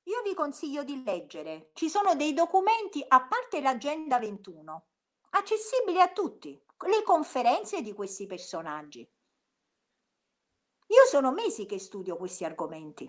[0.03, 1.71] io vi consiglio di leggere.
[1.73, 4.85] Ci sono dei documenti, a parte l'Agenda 21,
[5.37, 9.07] accessibili a tutti, le conferenze di questi personaggi.
[10.87, 13.07] Io sono mesi che studio questi argomenti.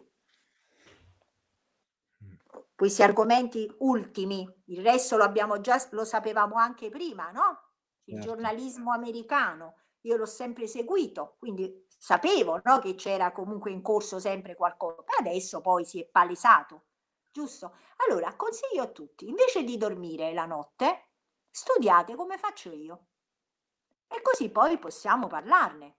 [2.74, 7.72] Questi argomenti ultimi, il resto lo abbiamo già lo sapevamo anche prima, no,
[8.04, 8.20] il Certo.
[8.20, 14.54] giornalismo americano, io l'ho sempre seguito, quindi sapevo, no, che c'era comunque in corso sempre
[14.54, 16.84] qualco adesso poi si è palesato,
[17.30, 17.74] giusto?
[18.06, 21.05] Allora consiglio a tutti, invece di dormire la notte,
[21.56, 23.06] studiate come faccio io.
[24.08, 25.96] E così poi possiamo parlarne.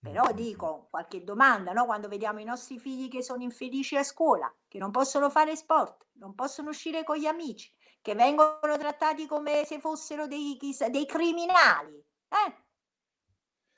[0.00, 4.50] Però dico, qualche domanda, no, quando vediamo i nostri figli che sono infelici a scuola,
[4.66, 9.64] che non possono fare sport, non possono uscire con gli amici, che vengono trattati come
[9.66, 12.64] se fossero dei chissà dei criminali, eh?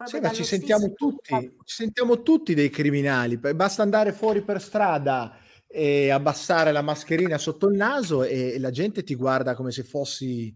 [0.04, 3.36] Sì, ma ci sentiamo tutti ci sentiamo tutti dei criminali.
[3.36, 5.36] Basta andare fuori per strada
[5.72, 10.54] e abbassare la mascherina sotto il naso e la gente ti guarda come se fossi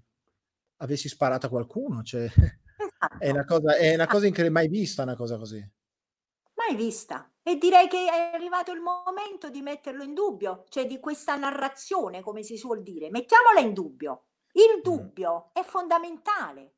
[0.78, 2.28] avessi sparato a qualcuno, cioè
[3.16, 5.64] è una Esatto, cosa è una cosa incre mai vista una cosa così.
[6.54, 7.32] Mai vista.
[7.42, 12.22] E direi che è arrivato il momento di metterlo in dubbio, cioè di questa narrazione,
[12.22, 13.10] come si suol dire.
[13.10, 14.26] Mettiamola in dubbio.
[14.52, 15.04] Il Mh.
[15.04, 16.74] dubbio è fondamentale.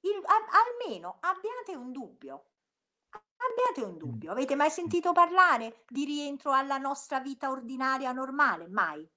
[0.00, 2.51] Il a almeno abbiate un dubbio.
[3.50, 4.12] Abbiate un Mh.
[4.12, 4.30] dubbio.
[4.32, 8.68] Avete mai sentito parlare di rientro alla nostra vita ordinaria normale?
[8.68, 9.08] Mai.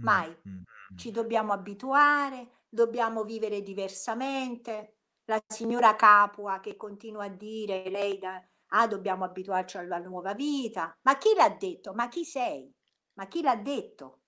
[0.00, 0.36] Mai.
[0.44, 0.64] mh.
[0.94, 4.96] Ci dobbiamo abituare, dobbiamo vivere diversamente.
[5.26, 8.42] La signora Capua che continua a dire lei da
[8.74, 10.96] "Ah, dobbiamo abituarci alla nuova vita".
[11.02, 11.94] Ma chi l'ha detto?
[11.94, 12.72] Ma chi sei?
[13.14, 14.22] Ma chi l'ha detto?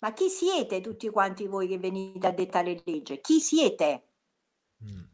[0.00, 3.20] Ma chi siete tutti quanti voi che venite a dettare legge?
[3.20, 4.08] Chi siete?
[4.80, 5.08] Mh,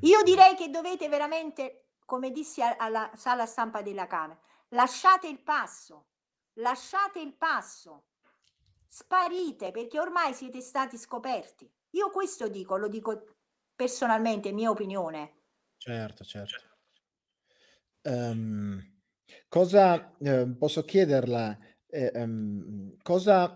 [0.00, 6.06] Io direi che dovete veramente, come dissi alla sala stampa della Camera, lasciate il passo,
[6.54, 8.06] lasciate il passo.
[8.88, 11.70] Sparite, perché ormai siete stati scoperti.
[11.90, 13.24] Io questo dico, lo dico
[13.74, 15.42] personalmente, mia opinione.
[15.80, 16.76] Certo, certo.
[18.04, 18.80] Ehm,
[19.48, 23.54] cosa, ehm, posso chiederla, e ehm, cosa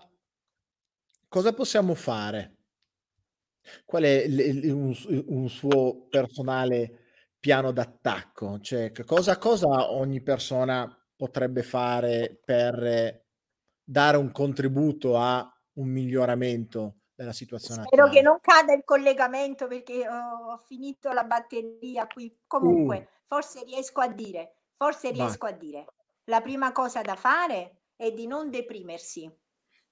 [1.28, 2.56] cosa possiamo fare?
[3.89, 4.94] Qual è il il un
[5.27, 6.98] un suo personale
[7.40, 8.60] piano d'attacco?
[8.60, 10.86] Cioè, che cosa cosa ogni persona
[11.16, 13.26] potrebbe fare per
[13.82, 18.22] dare un contributo a un miglioramento della situazione Spero che attuale?
[18.22, 22.26] non cada il collegamento perché ho finito la batteria qui.
[22.26, 22.46] Uh.
[22.46, 25.84] Comunque, forse riesco a dire forse riesco a dire.
[26.24, 29.30] La prima cosa da fare è di non deprimersi,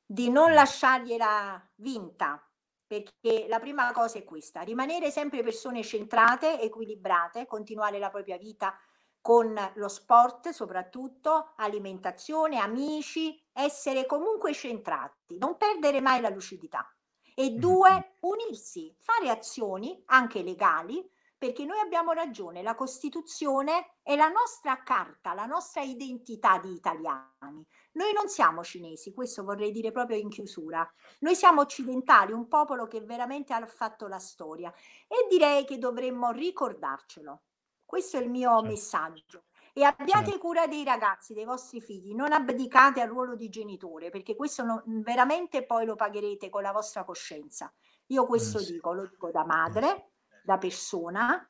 [0.03, 0.55] di non Mh.
[0.55, 2.48] lasciargliela vinta,
[2.89, 8.75] perché la prima cosa è questa: rimanere sempre persone centrate, equilibrate, continuare la propria vita
[9.21, 16.91] con lo sport soprattutto, alimentazione, amici, essere comunque centrati, non perdere mai la lucidità.
[17.35, 21.09] E due, unirsi, fare azioni anche legali,
[21.39, 27.65] perché noi abbiamo ragione, la Costituzione è la nostra carta, la nostra identità di italiani.
[27.93, 30.87] Noi non siamo cinesi, questo vorrei dire proprio in chiusura.
[31.21, 34.73] Noi siamo occidentali, un popolo che veramente ha fatto la storia
[35.07, 37.43] e direi che dovremmo ricordarcelo.
[37.85, 43.01] Questo è il mio messaggio e abbiate cura dei ragazzi, dei vostri figli, non abdicate
[43.01, 47.73] al ruolo di genitore, perché questo non, veramente poi lo pagherete con la vostra coscienza.
[48.07, 50.15] Io questo dico, lo dico da madre.
[50.49, 51.47] Da persona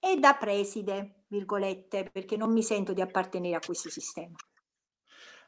[0.00, 4.34] e da preside, virgolette, perché non mi sento di appartenere a questo sistema.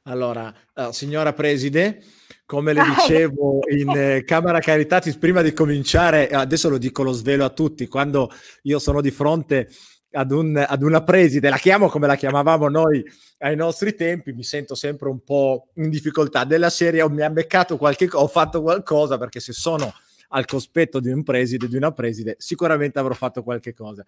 [0.04, 2.00] Allora, uh, signora Preside,
[2.44, 7.44] come le dicevo in eh, Camera Caritatis prima di cominciare, adesso lo dico, lo svelo
[7.44, 8.30] a tutti, quando
[8.62, 9.68] io sono di fronte
[10.12, 13.04] ad, un, ad una preside, la chiamo come la chiamavamo noi
[13.38, 16.44] ai nostri tempi, mi sento sempre un po' in difficoltà.
[16.44, 19.92] Della serie o mi ha beccato qualche cosa, ho fatto qualcosa, perché se sono
[20.28, 24.04] al cospetto di un preside, di una preside, sicuramente avrò fatto qualche cosa.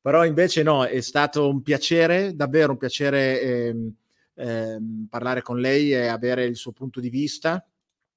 [0.00, 3.92] Però invece no, è stato un piacere, davvero un piacere eh,
[4.34, 4.78] eh,
[5.08, 7.66] parlare con lei e avere il suo punto di vista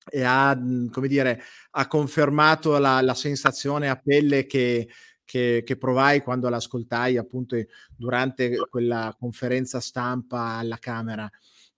[0.09, 0.57] e ha,
[0.91, 1.41] come dire,
[1.71, 4.87] ha confermato la, la sensazione a pelle che,
[5.23, 7.55] che, che provai quando l'ascoltai appunto
[7.95, 11.29] durante quella conferenza stampa alla Camera.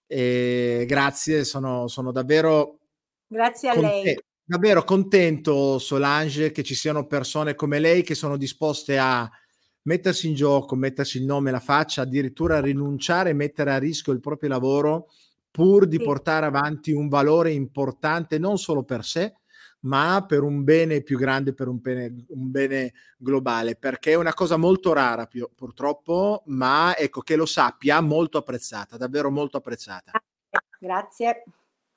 [0.06, 2.80] E grazie, sono, sono davvero...
[3.28, 4.18] Grazie a lei.
[4.45, 9.30] Davvero contento, Solange, che ci siano persone come lei che sono disposte a
[9.84, 14.11] mettersi in gioco, mettersi il nome e la faccia, addirittura rinunciare e mettere a rischio
[14.11, 15.07] il proprio lavoro
[15.49, 16.03] pur di sì.
[16.03, 19.34] portare avanti un valore importante non solo per sé,
[19.82, 24.34] ma per un bene più grande, per un bene, un bene globale, perché è una
[24.34, 30.11] cosa molto rara più, purtroppo, ma ecco che lo sappia, molto apprezzata, davvero molto apprezzata.
[30.80, 31.44] Grazie.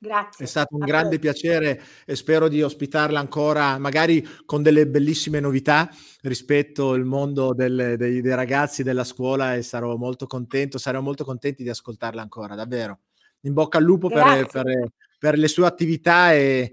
[0.06, 0.44] Grazie.
[0.44, 5.90] È stato un grande piacere e spero di ospitarla ancora, magari con delle bellissime novità
[6.22, 11.24] rispetto al mondo del, dei, dei, ragazzi della scuola e sarò molto contento, saremo molto
[11.24, 13.00] contenti di ascoltarla ancora, davvero.
[13.40, 14.64] In bocca al lupo per, per,
[15.18, 16.72] per le sue attività e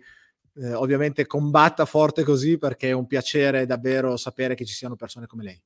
[0.56, 5.26] eh, ovviamente combatta forte così perché è un piacere davvero sapere che ci siano persone
[5.26, 5.62] come lei.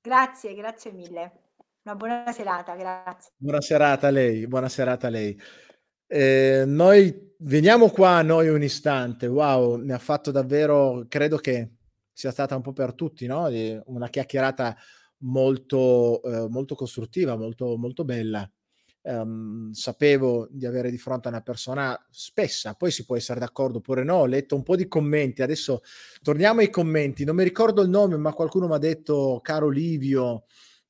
[0.00, 1.32] Grazie, grazie mille.
[1.82, 3.32] Una buona serata, grazie.
[3.36, 5.36] Buona serata a lei, buona serata a lei.
[6.10, 11.72] Eh, noi veniamo qua noi un istante, wow, mi ha fatto davvero, credo che
[12.12, 13.46] sia stata un po' per tutti, no?
[13.86, 14.74] Una chiacchierata
[15.18, 18.50] molto, eh, molto costruttiva, molto, molto bella.
[19.00, 23.78] Um, sapevo di avere di fronte a una persona spessa, poi si può essere d'accordo
[23.78, 25.80] oppure no, ho letto un po' di commenti, adesso
[26.20, 30.44] torniamo ai commenti, non mi ricordo il nome, ma qualcuno mi ha detto, caro Livio,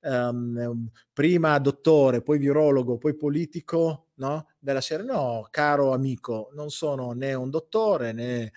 [0.08, 4.48] um, prima dottore, poi virologo, poi politico, no?
[4.58, 8.52] Della serie, no, caro amico, non sono né un dottore né,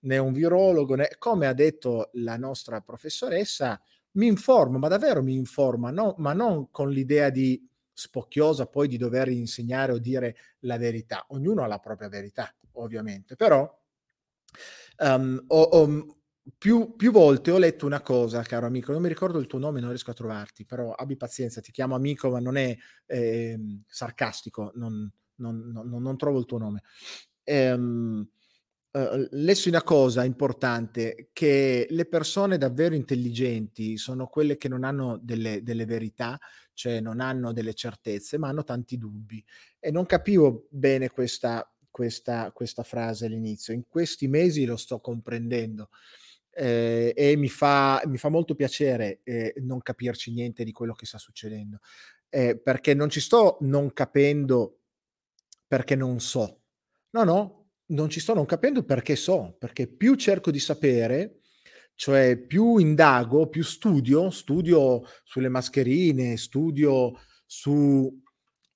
[0.00, 3.80] né un virologo, né, come ha detto la nostra professoressa,
[4.12, 6.14] mi informo, ma davvero mi informa, no?
[6.18, 11.24] ma non con l'idea di spocchiosa poi di dover insegnare o dire la verità.
[11.28, 13.70] Ognuno ha la propria verità, ovviamente, però
[14.98, 16.16] um, ho, ho,
[16.58, 19.80] più, più, volte ho letto una cosa, caro amico, non mi ricordo il tuo nome,
[19.80, 24.72] non riesco a trovarti, però abbi pazienza, ti chiamo amico, ma non è eh, sarcastico,
[24.74, 26.82] non, non, non, non, trovo il tuo nome.
[27.44, 28.28] Um,
[28.94, 35.18] Uh, lessi una cosa importante, che le persone davvero intelligenti sono quelle che non hanno
[35.22, 36.38] delle, delle verità,
[36.74, 39.42] cioè non hanno delle certezze, ma hanno tanti dubbi.
[39.80, 43.72] E non capivo bene questa, questa, questa frase all'inizio.
[43.72, 45.88] In questi mesi lo sto comprendendo.
[46.54, 51.06] Eh, e mi fa, mi fa, molto piacere eh, non capirci niente di quello che
[51.06, 51.78] sta succedendo,
[52.28, 54.80] eh, perché non ci sto non capendo
[55.66, 56.60] perché non so.
[57.12, 61.40] No, no, non ci sto non capendo perché so, perché più cerco di sapere,
[61.94, 68.21] cioè più indago, più studio, studio sulle mascherine, studio su,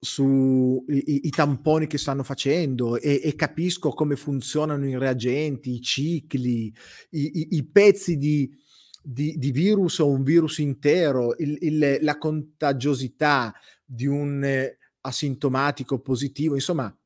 [0.07, 5.81] su i, i, tamponi che stanno facendo e, e, capisco come funzionano i reagenti, i
[5.81, 6.73] cicli,
[7.11, 8.49] i, i, i pezzi di,
[9.03, 13.53] di, di, virus o un virus intero, il, il, la contagiosità
[13.85, 16.97] di un eh, asintomatico positivo, insomma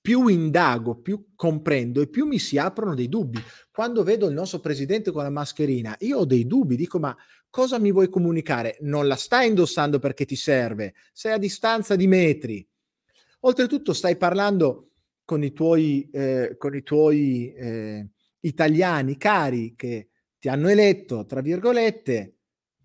[0.00, 3.38] più indago, più comprendo e più mi si aprono dei dubbi.
[3.70, 7.16] Quando vedo il nostro presidente con la mascherina, io ho dei dubbi, dico ma
[7.50, 8.76] cosa mi vuoi comunicare?
[8.80, 12.66] Non la stai indossando perché ti serve, sei a distanza di metri.
[13.40, 14.90] Oltretutto stai parlando
[15.24, 18.08] con i tuoi, eh, con i tuoi eh,
[18.40, 20.08] italiani cari che
[20.38, 22.36] ti hanno eletto, tra virgolette,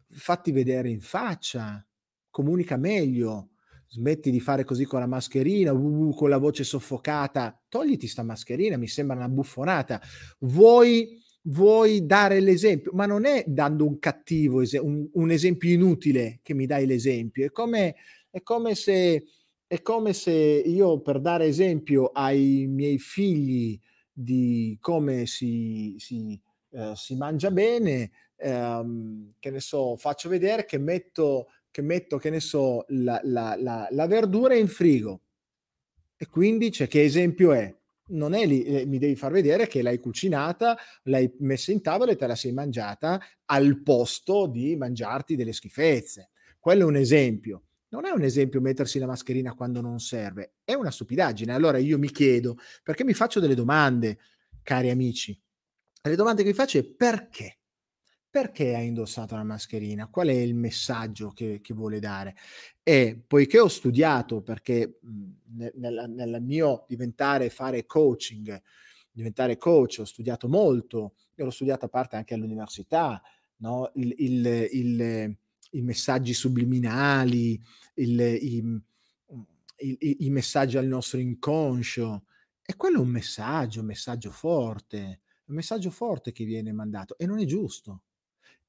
[0.09, 1.85] fatti vedere in faccia,
[2.29, 3.49] comunica meglio,
[3.87, 8.75] smetti di fare così con la mascherina, uh, con la voce soffocata, togliti sta mascherina,
[8.75, 10.01] mi sembra una buffonata.
[10.39, 16.39] Vuoi, vuoi dare l'esempio, ma non è dando un cattivo esempio, un, un, esempio inutile
[16.41, 17.95] che mi dai l'esempio, è come,
[18.29, 19.25] è come se
[19.73, 23.79] è come se io per dare esempio ai miei figli
[24.11, 26.39] di come si, si,
[26.69, 32.29] eh, si mangia bene, ehm, che ne so, faccio vedere che metto, che, metto, che
[32.29, 35.21] ne so, la, la, la, la verdura in frigo.
[36.17, 37.75] E quindi, cioè, che esempio è?
[38.05, 42.11] Non è lì, eh, mi devi far vedere che l'hai cucinata, l'hai messa in tavola
[42.11, 46.31] e te la sei mangiata al posto di mangiarti delle schifezze.
[46.59, 47.63] Quello è un esempio
[47.93, 51.53] non è un esempio mettersi la mascherina quando non serve, è una stupidaggine.
[51.53, 54.17] Allora io mi chiedo, perché mi faccio delle domande,
[54.63, 55.39] cari amici.
[56.01, 57.59] Le domande che vi faccio è perché?
[58.33, 60.07] Perché ha indossato la mascherina?
[60.07, 62.35] Qual è il messaggio che, che vuole dare?
[62.81, 64.97] E poiché ho studiato, perché
[65.51, 68.59] nel, nel mio diventare, fare coaching,
[69.11, 73.21] diventare coach, ho studiato molto, e l'ho studiato a parte anche all'università,
[73.57, 73.91] no?
[73.93, 75.37] il, il, il
[75.73, 77.61] i messaggi subliminali,
[77.93, 78.83] il, i, mhmm,
[79.77, 82.23] i, i, messaggi al nostro inconscio.
[82.65, 87.27] E quello è un messaggio, un messaggio forte, un messaggio forte che viene mandato e
[87.27, 88.01] non è giusto.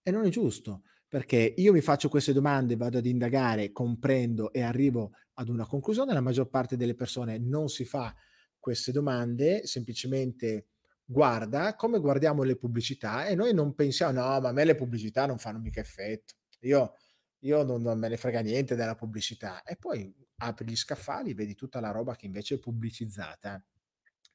[0.06, 0.82] E non è giusto
[1.14, 6.12] perché io mi faccio queste domande, vado ad indagare, comprendo e arrivo ad una conclusione.
[6.12, 8.12] La maggior parte delle persone non si fa
[8.58, 10.66] queste domande, semplicemente
[11.04, 15.24] guarda come guardiamo le pubblicità e noi non pensiamo, no, ma a me le pubblicità
[15.24, 16.34] non fanno mica effetto.
[16.62, 16.94] Io,
[17.40, 19.62] io non, non me ne frega niente della pubblicità.
[19.62, 23.64] E poi apri gli scaffali, vedi tutta la roba che invece è pubblicizzata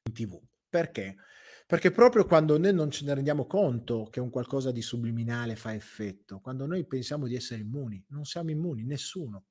[0.04, 0.40] in tv.
[0.68, 1.16] Perché?
[1.70, 5.72] Perché proprio quando noi non ce ne rendiamo conto che un qualcosa di subliminale fa
[5.72, 9.44] effetto, quando noi pensiamo di essere immuni, non siamo immuni, nessuno.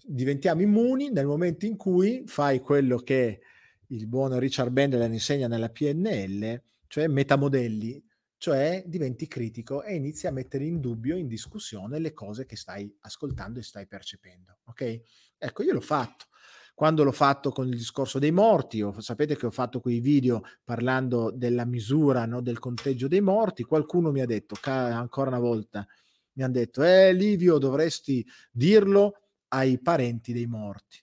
[0.00, 3.40] Diventiamo immuni nel momento in cui fai quello che
[3.88, 8.00] il buon Richard Bandler insegna nella PNL, cioè metamodelli,
[8.36, 12.96] cioè diventi critico e inizi a mettere in dubbio, in discussione le cose che stai
[13.00, 14.58] ascoltando e stai percependo.
[14.66, 15.00] Ok?
[15.36, 16.26] Ecco, io l'ho fatto.
[16.74, 20.42] Quando l'ho fatto con il discorso dei morti, o, sapete che ho fatto quei video
[20.64, 25.86] parlando della misura no, del conteggio dei morti, qualcuno mi ha detto, ancora una volta,
[26.32, 31.00] mi hanno detto, eh Livio, dovresti dirlo ai parenti dei morti.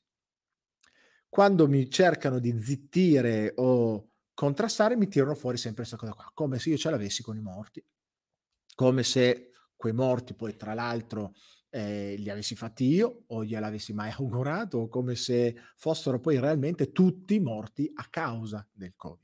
[1.30, 6.60] Quando mi cercano di zittire o contrastare mi tirano fuori sempre questa cosa qua, come
[6.60, 7.82] se io ce l'avessi con i morti,
[8.76, 11.34] come se quei morti poi tra l'altro
[11.72, 17.40] eh, li avessi fatti io o gliel'avessi mai augurato, come se fossero poi realmente tutti
[17.40, 19.20] morti a causa del Covid.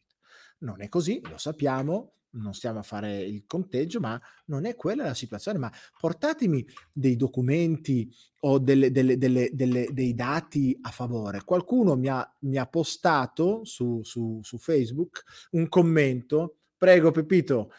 [0.60, 5.04] Non è così, lo sappiamo, non stiamo a fare il conteggio, ma non è quella
[5.04, 5.60] la situazione.
[5.60, 8.12] Ma portatemi dei documenti
[8.42, 11.44] o delle, delle, delle, dei dati a favore.
[11.44, 16.58] Qualcuno mi ha, mi ha postato su, su, su, Facebook un commento.
[16.78, 17.72] Prego, Pepito.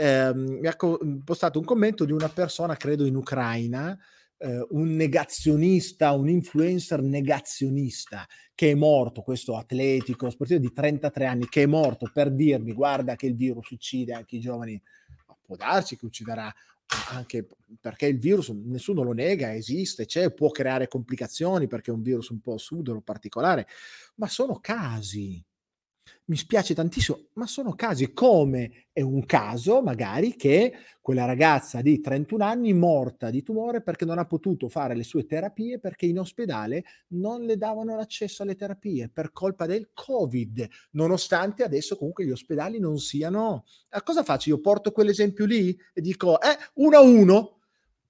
[0.00, 0.74] Eh, mi ha
[1.22, 3.98] postato un commento di una persona, credo in Ucraina,
[4.38, 11.48] eh, un negazionista, un influencer negazionista che è morto, questo atletico sportivo di 33 anni,
[11.50, 14.80] che è morto per dirmi guarda che il virus uccide anche i giovani,
[15.42, 16.50] può darsi che ucciderà
[17.10, 17.46] anche
[17.78, 22.30] perché il virus nessuno lo nega, esiste, c'è, può creare complicazioni perché è un virus
[22.30, 23.66] un po' subdolo, particolare,
[24.14, 25.44] ma sono casi
[26.26, 32.00] mi spiace tantissimo, ma sono casi come è un caso magari che quella ragazza di
[32.00, 36.20] 31 anni morta di tumore perché non ha potuto fare le sue terapie perché in
[36.20, 42.30] ospedale non le davano l'accesso alle terapie per colpa del Covid, nonostante adesso comunque gli
[42.30, 43.64] ospedali non siano...
[43.90, 44.50] A cosa faccio?
[44.50, 47.60] Io porto quell'esempio lì e dico, eh, uno a uno,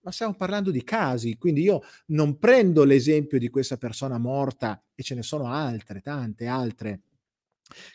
[0.02, 5.02] ma stiamo parlando di casi, quindi io non prendo l'esempio di questa persona morta e
[5.02, 7.00] ce ne sono altre, tante altre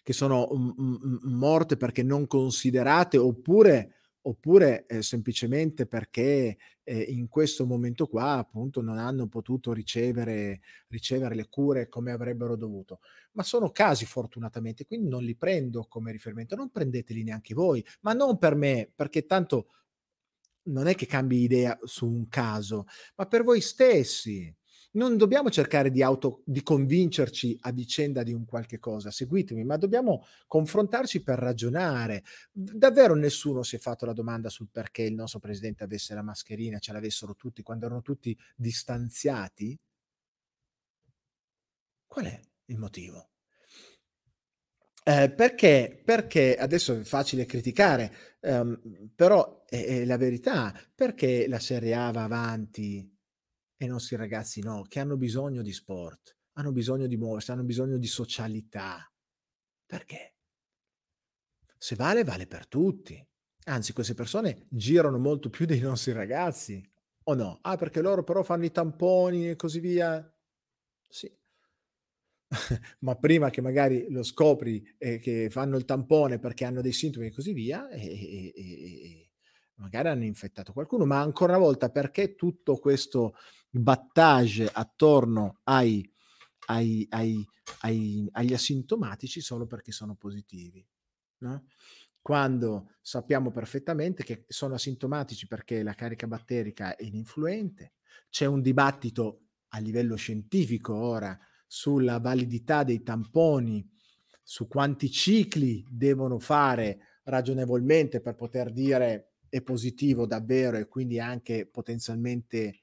[0.03, 7.27] che sono m- m- morte perché non considerate oppure, oppure eh, semplicemente perché eh, in
[7.27, 12.99] questo momento qua appunto non hanno potuto ricevere, ricevere le cure come avrebbero dovuto.
[13.33, 18.13] Ma sono casi fortunatamente, quindi non li prendo come riferimento, non prendeteli neanche voi, ma
[18.13, 19.69] non per me, perché tanto
[20.63, 22.85] non è che cambi idea su un caso,
[23.15, 24.53] ma per voi stessi
[24.95, 29.77] non dobbiamo cercare di, auto, di convincerci a vicenda di un qualche cosa, seguitemi, ma
[29.77, 32.23] dobbiamo confrontarci per ragionare.
[32.51, 36.79] Davvero nessuno si è fatto la domanda sul perché il nostro presidente avesse la mascherina,
[36.79, 39.77] ce l'avessero tutti quando erano tutti distanziati?
[42.07, 43.29] Qual è il motivo?
[45.07, 51.59] Eh, perché, perché adesso è facile criticare, ehm, però è, è la verità, perché la
[51.59, 53.14] Serie A va avanti
[53.77, 57.97] i nostri ragazzi no, che hanno bisogno di sport, hanno bisogno di muoversi, hanno bisogno
[57.97, 59.11] di socialità.
[59.85, 60.35] Perché?
[61.77, 63.23] Se vale, vale per tutti.
[63.65, 66.83] Anzi, queste persone girano molto più dei nostri ragazzi,
[67.23, 67.59] o no?
[67.61, 70.33] Ah, perché loro però fanno i tamponi e così via.
[71.07, 71.31] Sì.
[72.99, 77.27] Ma prima che magari lo scopri eh, che fanno il tampone perché hanno dei sintomi
[77.27, 79.31] e così via, e, e, e,
[79.75, 81.05] magari hanno infettato qualcuno.
[81.05, 83.35] Ma ancora una volta, perché tutto questo
[83.79, 86.07] battage attorno ai,
[86.67, 90.85] ai, ai, agli asintomatici solo perché sono positivi?
[91.39, 91.67] No?
[92.21, 97.93] Quando sappiamo perfettamente che sono asintomatici perché la carica batterica è ininfluente,
[98.29, 101.37] c'è un dibattito a livello scientifico ora
[101.67, 103.87] sulla validità dei tamponi,
[104.41, 111.67] su quanti cicli devono fare ragionevolmente per poter dire è positivo davvero e quindi anche
[111.67, 112.79] potenzialmente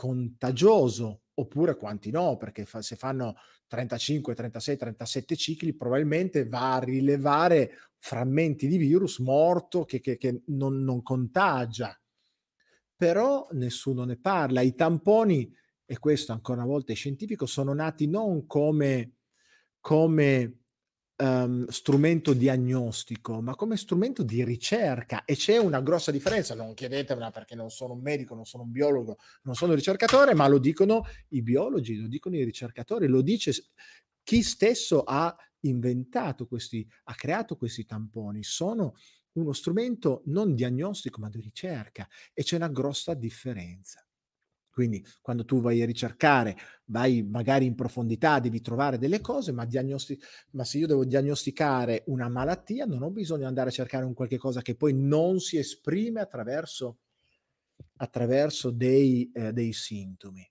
[0.00, 3.34] contagioso, oppure quanti no, perché fa, se fanno
[3.66, 10.40] 35, 36, 37 cicli probabilmente va a rilevare frammenti di virus morto che, che, che
[10.46, 11.94] non, non contagia.
[12.96, 14.62] Però nessuno ne parla.
[14.62, 15.54] I tamponi,
[15.84, 19.16] e questo ancora una volta è scientifico, sono nati non come,
[19.80, 20.59] come
[21.20, 26.54] um, strumento diagnostico, ma come strumento di ricerca e c'è una grossa differenza.
[26.54, 30.34] Non chiedetemela perché non sono un medico, non sono un biologo, non sono un ricercatore,
[30.34, 33.52] ma lo dicono i biologi, lo dicono i ricercatori, lo dice
[34.22, 38.42] chi stesso ha inventato questi, ha creato questi tamponi.
[38.42, 38.94] Sono
[39.32, 44.04] uno strumento non diagnostico, ma di ricerca e c'è una grossa differenza.
[44.80, 49.66] Quindi quando tu vai a ricercare, vai magari in profondità, devi trovare delle cose, ma,
[49.66, 50.18] diagnosti-
[50.52, 54.14] ma se io devo diagnosticare una malattia, non ho bisogno di andare a cercare un
[54.14, 57.00] qualche cosa che poi non si esprime attraverso,
[57.98, 60.50] attraverso dei, eh, dei sintomi.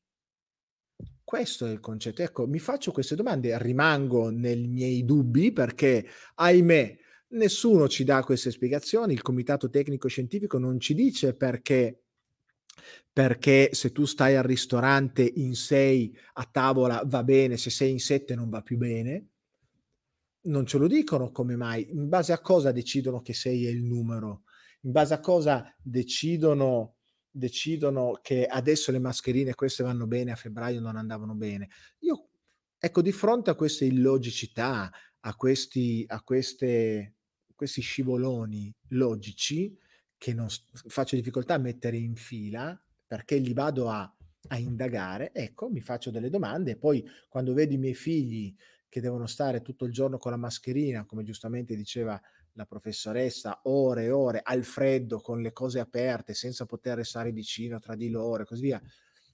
[1.23, 2.21] Questo è il concetto.
[2.21, 6.97] Ecco, mi faccio queste domande, rimango nei miei dubbi perché, ahimè,
[7.29, 12.08] nessuno ci dà queste spiegazioni, il comitato tecnico scientifico non ci dice perché
[13.11, 17.99] perché se tu stai al ristorante in sei a tavola va bene, se sei in
[17.99, 19.27] sette non va più bene.
[20.41, 23.83] Non ce lo dicono come mai, in base a cosa decidono che sei è il
[23.83, 24.43] numero,
[24.81, 26.95] in base a cosa decidono,
[27.29, 31.69] decidono che adesso le mascherine queste vanno bene, a febbraio non andavano bene.
[31.99, 32.29] Io,
[32.77, 34.89] ecco, di fronte a queste illogicità,
[35.19, 37.15] a questi, a queste,
[37.53, 39.77] questi scivoloni logici,
[40.19, 44.13] che non faccio difficoltà a mettere in fila perché li vado a,
[44.49, 48.53] a indagare, ecco, mi faccio delle domande e poi quando vedo i miei figli
[48.87, 52.21] che devono stare tutto il giorno con la mascherina, come giustamente diceva
[52.53, 57.79] la professoressa, ore e ore al freddo, con le cose aperte, senza poter restare vicino
[57.79, 58.81] tra di loro e così via,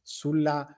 [0.04, 0.78] sulla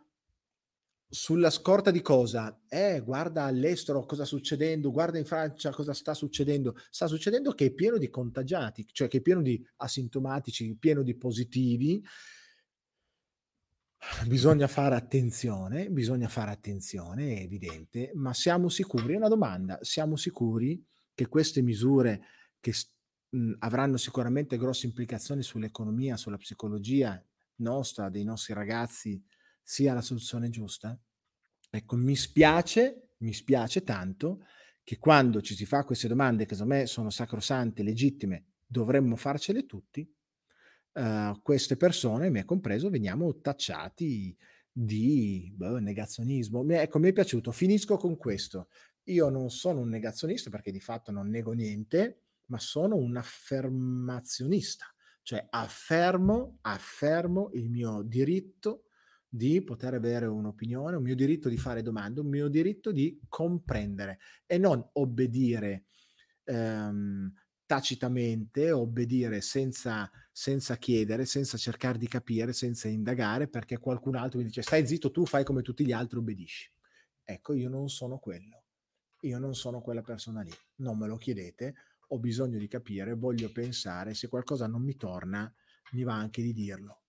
[1.09, 2.61] sulla scorta di cosa?
[2.67, 6.75] Eh, guarda all'estero cosa sta succedendo, guarda in Francia cosa sta succedendo.
[6.89, 11.15] Sta succedendo che è pieno di contagiati, cioè che è pieno di asintomatici, pieno di
[11.15, 12.03] positivi.
[14.27, 19.13] Bisogna fare attenzione, bisogna fare attenzione, è evidente, ma siamo sicuri?
[19.13, 20.81] È una domanda, siamo sicuri
[21.13, 22.21] che queste misure
[22.59, 22.73] che
[23.29, 27.21] mh, avranno sicuramente grosse implicazioni sull'economia, sulla psicologia
[27.55, 29.21] nostra, dei nostri ragazzi,
[29.67, 30.97] sia la soluzione giusta?
[31.69, 34.45] Ecco, mi spiace, mi spiace tanto
[34.81, 39.65] che quando ci si fa queste domande, che secondo me sono sacrosante, legittime, dovremmo farcele
[39.65, 40.09] tutti,
[40.93, 44.37] uh, queste persone, me compreso, veniamo tacciati
[44.71, 46.65] di boh, negazionismo.
[46.69, 47.51] Ecco, mi è piaciuto.
[47.51, 48.69] Finisco con questo.
[49.09, 54.85] Io non sono un negazionista perché di fatto non nego niente, ma sono un affermazionista,
[55.23, 58.86] cioè affermo, affermo il mio diritto
[59.29, 64.19] di poter avere un'opinione, un mio diritto di fare domande, un mio diritto di comprendere
[64.45, 65.85] e non obbedire
[66.45, 67.31] ehm,
[67.65, 74.45] tacitamente, obbedire senza, senza chiedere, senza cercare di capire, senza indagare, perché qualcun altro mi
[74.45, 76.71] dice stai zitto tu, fai come tutti gli altri, obbedisci.
[77.23, 78.63] Ecco, io non sono quello,
[79.21, 81.75] io non sono quella persona lì, non me lo chiedete,
[82.07, 85.53] ho bisogno di capire, voglio pensare, se qualcosa non mi torna,
[85.91, 87.01] mi va anche di dirlo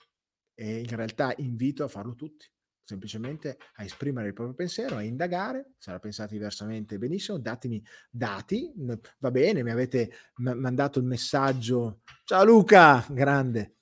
[0.61, 2.45] e in realtà invito a farlo tutti,
[2.83, 7.81] semplicemente a esprimere il proprio pensiero, a indagare, se la pensate diversamente benissimo, datemi
[8.11, 8.73] dati,
[9.19, 13.77] va bene, mi avete mandato il messaggio, ciao Luca, grande,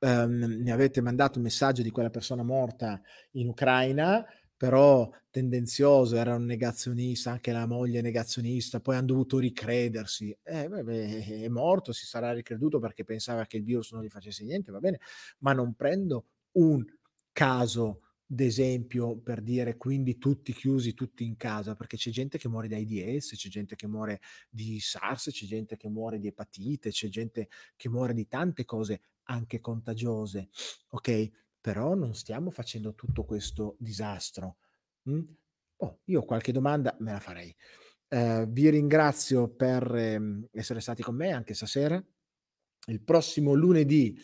[0.00, 3.02] um, mi avete mandato il messaggio di quella persona morta
[3.32, 4.24] in Ucraina,
[4.56, 10.36] però tendenzioso, era un negazionista, anche la moglie negazionista, poi hanno dovuto ricredersi.
[10.42, 14.44] Eh, beh, è morto, si sarà ricreduto perché pensava che il virus non gli facesse
[14.44, 15.00] niente, va bene,
[15.38, 16.84] ma non prendo un
[17.32, 22.68] caso d'esempio per dire quindi tutti chiusi, tutti in casa, perché c'è gente che muore
[22.68, 27.08] da AIDS, c'è gente che muore di SARS, c'è gente che muore di epatite, c'è
[27.08, 30.48] gente che muore di tante cose anche contagiose,
[30.90, 31.30] ok?
[31.64, 34.58] Però non stiamo facendo tutto questo disastro.
[35.08, 35.22] Mm?
[35.76, 37.56] Oh, io qualche domanda me la farei.
[38.06, 42.04] Uh, vi ringrazio per um, essere stati con me anche stasera.
[42.88, 44.14] Il prossimo lunedì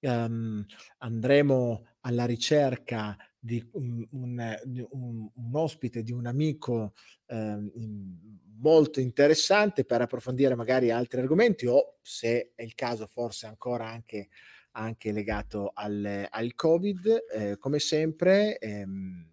[0.00, 0.62] um,
[0.98, 4.58] andremo alla ricerca di un, un,
[4.90, 6.92] un, un, ospite, di un amico
[7.26, 7.72] eh,
[8.58, 14.28] molto interessante per approfondire magari altri argomenti o se è il caso forse ancora anche,
[14.72, 17.24] anche legato al, al Covid.
[17.34, 19.26] Eh, come sempre, ehm,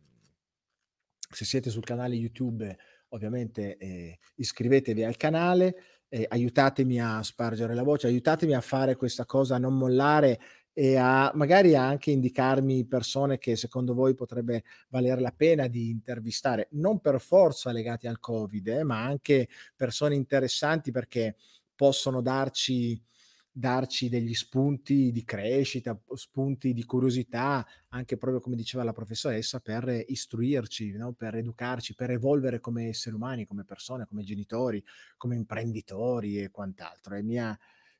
[1.31, 2.77] se siete sul canale YouTube
[3.09, 5.75] ovviamente eh, iscrivetevi al canale,
[6.09, 10.39] eh, aiutatemi a spargere la voce, aiutatemi a fare questa cosa, a non mollare
[10.73, 16.67] e a magari anche indicarmi persone che secondo voi potrebbe valere la pena di intervistare,
[16.71, 21.35] non per forza legati al Covid, eh, ma anche persone interessanti perché
[21.75, 23.01] possono darci
[23.51, 30.03] darci degli spunti di crescita, spunti di curiosità, anche proprio come diceva la professoressa, per
[30.07, 31.13] istruirci, no?
[31.13, 34.83] per educarci, per evolvere come esseri umani, come persone, come genitori,
[35.17, 37.15] come imprenditori e quant'altro.
[37.15, 37.57] È mia,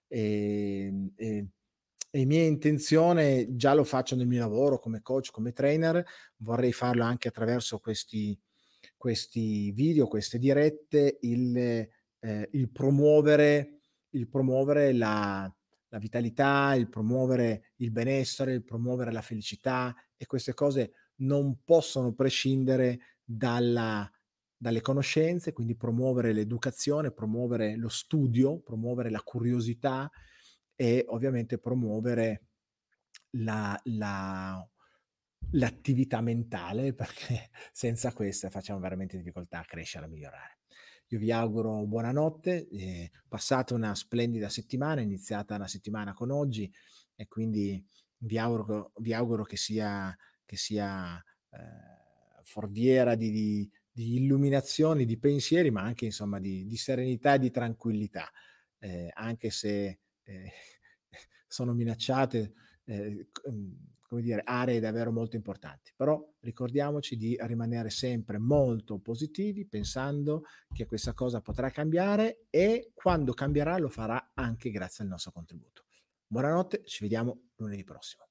[0.07, 1.45] è, è,
[2.11, 6.03] è mia intenzione, già lo faccio nel mio lavoro come coach, come trainer,
[6.38, 8.39] vorrei farlo anche attraverso questi,
[8.97, 13.78] questi video, queste dirette, il, eh, il promuovere,
[14.11, 15.52] il promuovere la,
[15.90, 22.14] la vitalità, il promuovere il benessere, il promuovere la felicità e queste cose non possono
[22.14, 24.10] prescindere dalla,
[24.56, 30.10] dalle conoscenze, quindi promuovere l'educazione, promuovere lo studio, promuovere la curiosità,
[30.81, 32.44] e ovviamente promuovere
[33.31, 34.65] la, la,
[35.52, 40.59] l'attività mentale perché senza questa facciamo veramente difficoltà a crescere, a migliorare.
[41.11, 46.72] Io vi auguro buonanotte, eh, passate una splendida settimana, iniziata una settimana con oggi
[47.15, 47.84] e quindi
[48.18, 50.15] vi auguro, vi auguro che sia,
[50.45, 51.18] che sia
[51.49, 51.57] eh,
[52.44, 57.49] forviera di, di, di, illuminazioni, di pensieri, ma anche insomma di, di serenità e di
[57.49, 58.30] tranquillità,
[58.77, 60.52] eh, anche se eh,
[61.48, 62.53] sono minacciate,
[62.84, 63.30] eh,
[64.10, 65.94] come dire, aree davvero molto importanti.
[65.95, 73.34] Però ricordiamoci di rimanere sempre molto positivi, pensando che questa cosa potrà cambiare e quando
[73.34, 75.86] cambierà lo farà anche grazie al nostro contributo.
[76.26, 78.28] Buonanotte, ci vediamo lunedì prossimo.